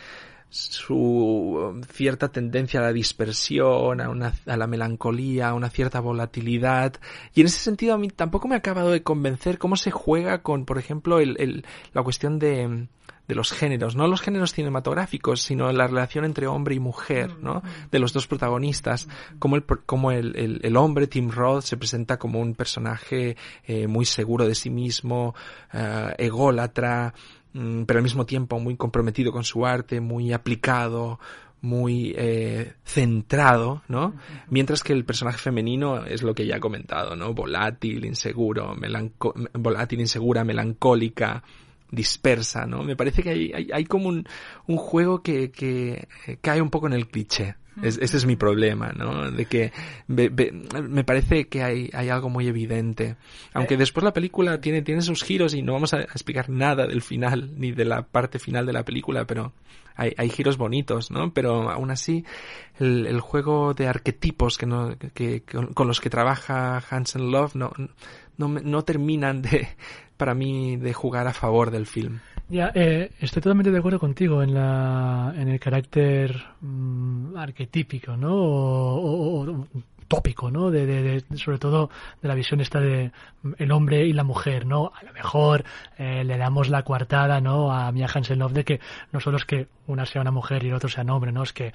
[0.53, 6.95] su cierta tendencia a la dispersión, a, una, la melancolía, a una cierta volatilidad.
[7.35, 10.43] Y en ese sentido a mí tampoco me ha acabado de convencer cómo se juega
[10.43, 11.65] con, por ejemplo, el, el,
[11.95, 12.87] la cuestión de,
[13.29, 17.63] de los géneros, no los géneros cinematográficos, sino la relación entre hombre y mujer, ¿no?
[17.91, 19.09] De los dos protagonistas,
[19.39, 23.87] como el, como el, el, el hombre, Tim Roth, se presenta como un personaje eh,
[23.87, 25.35] muy seguro de sí mismo,
[25.73, 27.15] uh, ególatra,
[27.55, 31.21] Mm, pero al mismo tiempo muy comprometido con su arte, muy aplicado,
[31.61, 34.15] muy eh, centrado, ¿no?
[34.49, 37.35] Mientras que el personaje femenino es lo que ya he comentado, ¿no?
[37.35, 41.43] Volátil, inseguro, melanco volátil, insegura, melancólica,
[41.93, 42.83] dispersa, ¿no?
[42.83, 44.27] Me parece que hay, hay, hay como un,
[44.67, 46.09] un juego que, que
[46.41, 47.55] cae un poco en el cliché.
[47.81, 49.31] Es, ese es mi problema, ¿no?
[49.31, 49.73] De que
[50.07, 53.17] be, be, me parece que hay, hay algo muy evidente.
[53.55, 57.01] Aunque después la película tiene, tiene sus giros y no vamos a explicar nada del
[57.01, 59.55] final ni de la parte final de la película, pero
[59.97, 61.33] hay, hay giros bonitos, ¿no?
[61.33, 62.25] Pero aún así,
[62.79, 67.55] el, el juego de arquetipos que, no, que, con, con, los que trabaja Hansen Love
[67.55, 67.73] no,
[68.37, 69.69] no, no terminan de,
[70.23, 72.21] para mí, de jugar a favor del film.
[72.49, 79.67] Ya, eh, estoy totalmente de acuerdo contigo en, la, en el carácter mmm, arquetípico, ¿no?
[80.13, 80.71] Tópico, ¿no?
[80.71, 81.89] De, de, de, sobre todo
[82.21, 83.13] de la visión esta de
[83.57, 84.93] el hombre y la mujer, ¿no?
[84.95, 85.65] A lo mejor
[85.97, 87.73] eh, le damos la coartada, ¿no?
[87.73, 90.75] A Mia Hansen-Love de que no solo es que una sea una mujer y el
[90.75, 91.43] otro sea un hombre, ¿no?
[91.43, 91.73] Es que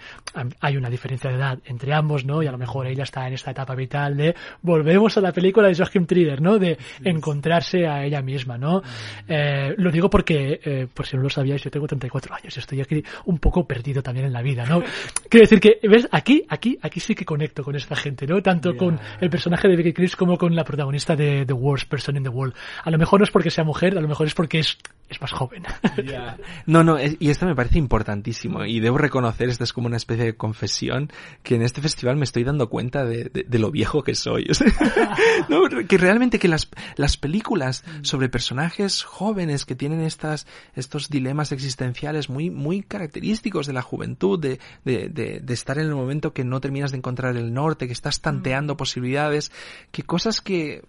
[0.61, 2.43] hay una diferencia de edad entre ambos, ¿no?
[2.43, 5.67] Y a lo mejor ella está en esta etapa vital de volvemos a la película
[5.67, 6.59] de Joachim Trier, ¿no?
[6.59, 8.83] De encontrarse a ella misma, ¿no?
[9.27, 12.81] Eh, lo digo porque, eh, por si no lo sabíais, yo tengo 34 años, estoy
[12.81, 14.83] aquí un poco perdido también en la vida, ¿no?
[15.29, 16.07] Quiero decir que, ¿ves?
[16.11, 18.41] Aquí, aquí, aquí sí que conecto con esta gente, ¿no?
[18.41, 18.79] Tanto yeah.
[18.79, 22.23] con el personaje de Vicky Krieps como con la protagonista de The Worst Person in
[22.23, 22.53] the World.
[22.83, 24.77] A lo mejor no es porque sea mujer, a lo mejor es porque es,
[25.09, 25.63] es más joven.
[26.03, 26.37] Yeah.
[26.65, 29.97] No, no, es, y esto me parece importantísimo y debo reconocer, esto es como una
[29.97, 31.11] especie de confesión,
[31.43, 34.47] que en este festival me estoy dando cuenta de, de, de lo viejo que soy.
[35.49, 41.51] No, que realmente que las, las películas sobre personajes jóvenes que tienen estas, estos dilemas
[41.51, 46.33] existenciales muy, muy característicos de la juventud, de, de, de, de estar en el momento
[46.33, 48.77] que no terminas de encontrar el norte, que estás tanteando mm.
[48.77, 49.51] posibilidades,
[49.91, 50.83] que cosas que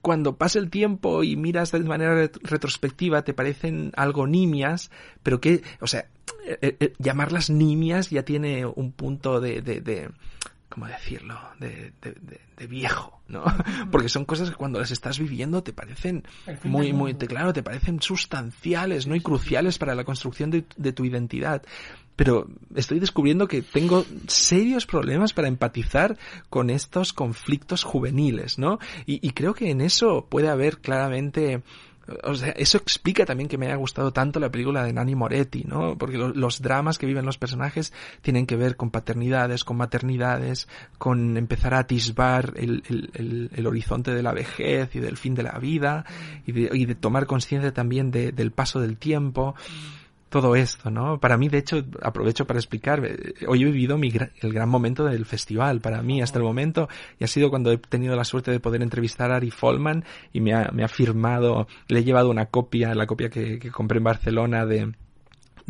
[0.00, 4.90] cuando pasa el tiempo y miras de manera retrospectiva te parecen algo nimias,
[5.22, 6.06] pero que, o sea,
[6.46, 10.10] eh, eh, llamarlas nimias ya tiene un punto de, de, de
[10.68, 11.38] ¿cómo decirlo?
[11.60, 13.44] De, de, de, de, viejo, ¿no?
[13.90, 16.24] Porque son cosas que cuando las estás viviendo te parecen
[16.64, 19.14] muy, muy, te, claro, te parecen sustanciales, ¿no?
[19.14, 21.62] Y cruciales para la construcción de tu identidad.
[22.16, 26.18] Pero estoy descubriendo que tengo serios problemas para empatizar
[26.50, 28.78] con estos conflictos juveniles, ¿no?
[29.06, 31.62] Y, y creo que en eso puede haber claramente
[32.24, 35.64] o sea, eso explica también que me haya gustado tanto la película de Nani Moretti,
[35.64, 35.96] ¿no?
[35.96, 37.92] Porque lo, los dramas que viven los personajes
[38.22, 43.66] tienen que ver con paternidades, con maternidades, con empezar a atisbar el, el, el, el
[43.66, 46.04] horizonte de la vejez y del fin de la vida
[46.46, 49.54] y de, y de tomar conciencia también de, del paso del tiempo.
[50.32, 51.20] Todo esto, ¿no?
[51.20, 53.02] Para mí, de hecho, aprovecho para explicar,
[53.46, 54.10] hoy he vivido mi,
[54.40, 56.88] el gran momento del festival, para mí hasta el momento,
[57.20, 60.40] y ha sido cuando he tenido la suerte de poder entrevistar a Ari Folman y
[60.40, 63.98] me ha, me ha firmado, le he llevado una copia, la copia que, que compré
[63.98, 64.92] en Barcelona de,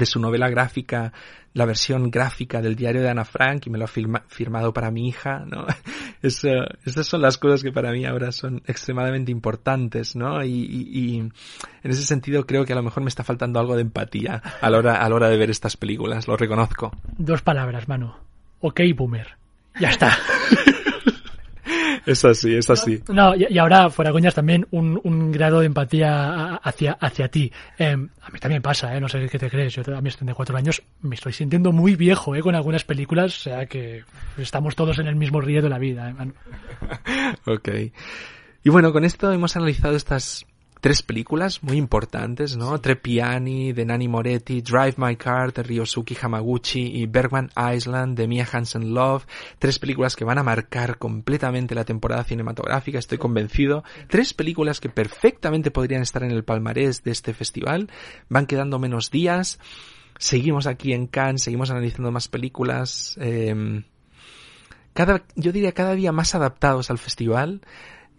[0.03, 1.13] de su novela gráfica,
[1.55, 4.91] la versión gráfica del diario de Ana Frank y me lo ha firma, firmado para
[4.91, 5.65] mi hija, ¿no?
[6.23, 10.45] Es, uh, estas son las cosas que para mí ahora son extremadamente importantes, ¿no?
[10.45, 11.33] Y, y, y, en
[11.83, 14.79] ese sentido creo que a lo mejor me está faltando algo de empatía a la
[14.79, 16.93] hora, a la hora de ver estas películas, lo reconozco.
[17.19, 18.13] Dos palabras, Manu.
[18.61, 19.37] Ok, boomer.
[19.81, 20.17] Ya está.
[22.07, 23.03] Es así, es así.
[23.09, 27.53] No, y, y ahora, fuera coñas, también un, un, grado de empatía hacia, hacia ti.
[27.79, 29.01] Eh, a mí también pasa, ¿eh?
[29.01, 29.75] No sé qué te crees.
[29.75, 32.41] Yo a mis 34 años me estoy sintiendo muy viejo, ¿eh?
[32.41, 34.05] Con algunas películas, o sea que
[34.37, 36.35] estamos todos en el mismo río de la vida, ¿eh, man?
[37.47, 37.69] ok.
[38.65, 40.47] Y bueno, con esto hemos analizado estas
[40.83, 42.81] tres películas muy importantes, ¿no?
[42.81, 48.49] Trepiani de Nani Moretti, Drive My Car de Ryosuke Hamaguchi y Bergman Island de Mia
[48.53, 49.25] Hansen Love.
[49.61, 53.85] Tres películas que van a marcar completamente la temporada cinematográfica, estoy convencido.
[54.09, 57.89] Tres películas que perfectamente podrían estar en el palmarés de este festival.
[58.29, 59.61] Van quedando menos días.
[60.19, 63.17] Seguimos aquí en Cannes, seguimos analizando más películas.
[63.21, 63.85] Eh,
[64.95, 67.61] cada, yo diría cada día más adaptados al festival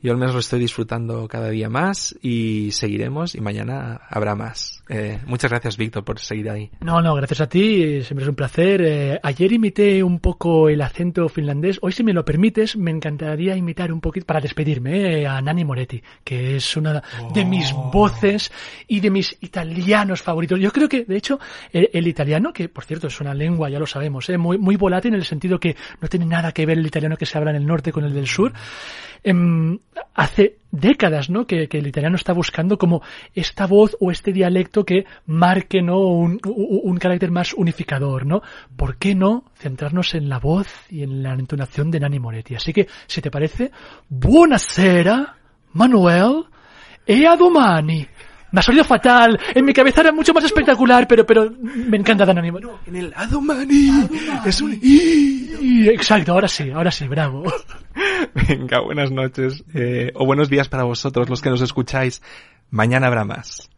[0.04, 4.84] Yo al menos lo estoy disfrutando cada día más y seguiremos y mañana habrá más.
[4.90, 6.70] Eh, muchas gracias, Víctor, por seguir ahí.
[6.82, 8.82] No, no, gracias a ti, siempre es un placer.
[8.84, 11.80] Eh, ayer imité un poco el acento finlandés.
[11.82, 15.64] Hoy, si me lo permites, me encantaría imitar un poquito para despedirme eh, a Nani
[15.64, 17.02] Moretti, que es una
[17.34, 17.90] de mis Oh.
[17.92, 18.52] voces
[18.90, 20.60] y de mis italianos favoritos.
[20.60, 21.40] Yo creo que, de hecho,
[21.72, 24.76] el, el italiano, que por cierto es una lengua, ya lo sabemos, eh, muy, muy
[24.76, 27.52] volátil en el sentido que no tiene nada que ver el italiano que se habla
[27.52, 28.52] en el norte con el del sur.
[29.24, 29.80] Em,
[30.14, 31.48] hace décadas, ¿no?
[31.48, 33.02] Que, el italiano está buscando como
[33.34, 36.00] esta voz o este dialecto que marque, ¿no?
[36.00, 38.42] Un, un, un carácter más unificador, ¿no?
[38.76, 42.56] ¿Por qué no centrarnos en la voz y en la entonación de Nani Moretti?
[42.56, 43.72] Así que, si te parece,
[44.10, 45.38] buonasera,
[45.72, 46.46] Manuel,
[47.06, 48.08] e a domani.
[48.54, 49.40] Me ha salido fatal.
[49.56, 52.72] En mi cabeza era mucho más espectacular, pero, pero me encanta Nani Moretti.
[52.86, 54.08] En el Adomani
[54.46, 55.56] es un I.
[55.60, 57.52] Y, Exacto, ahora sí, ahora sí, bravo.
[58.48, 62.22] Venga, buenas noches eh, o buenos días para vosotros los que nos escucháis.
[62.70, 63.72] Mañana habrá más.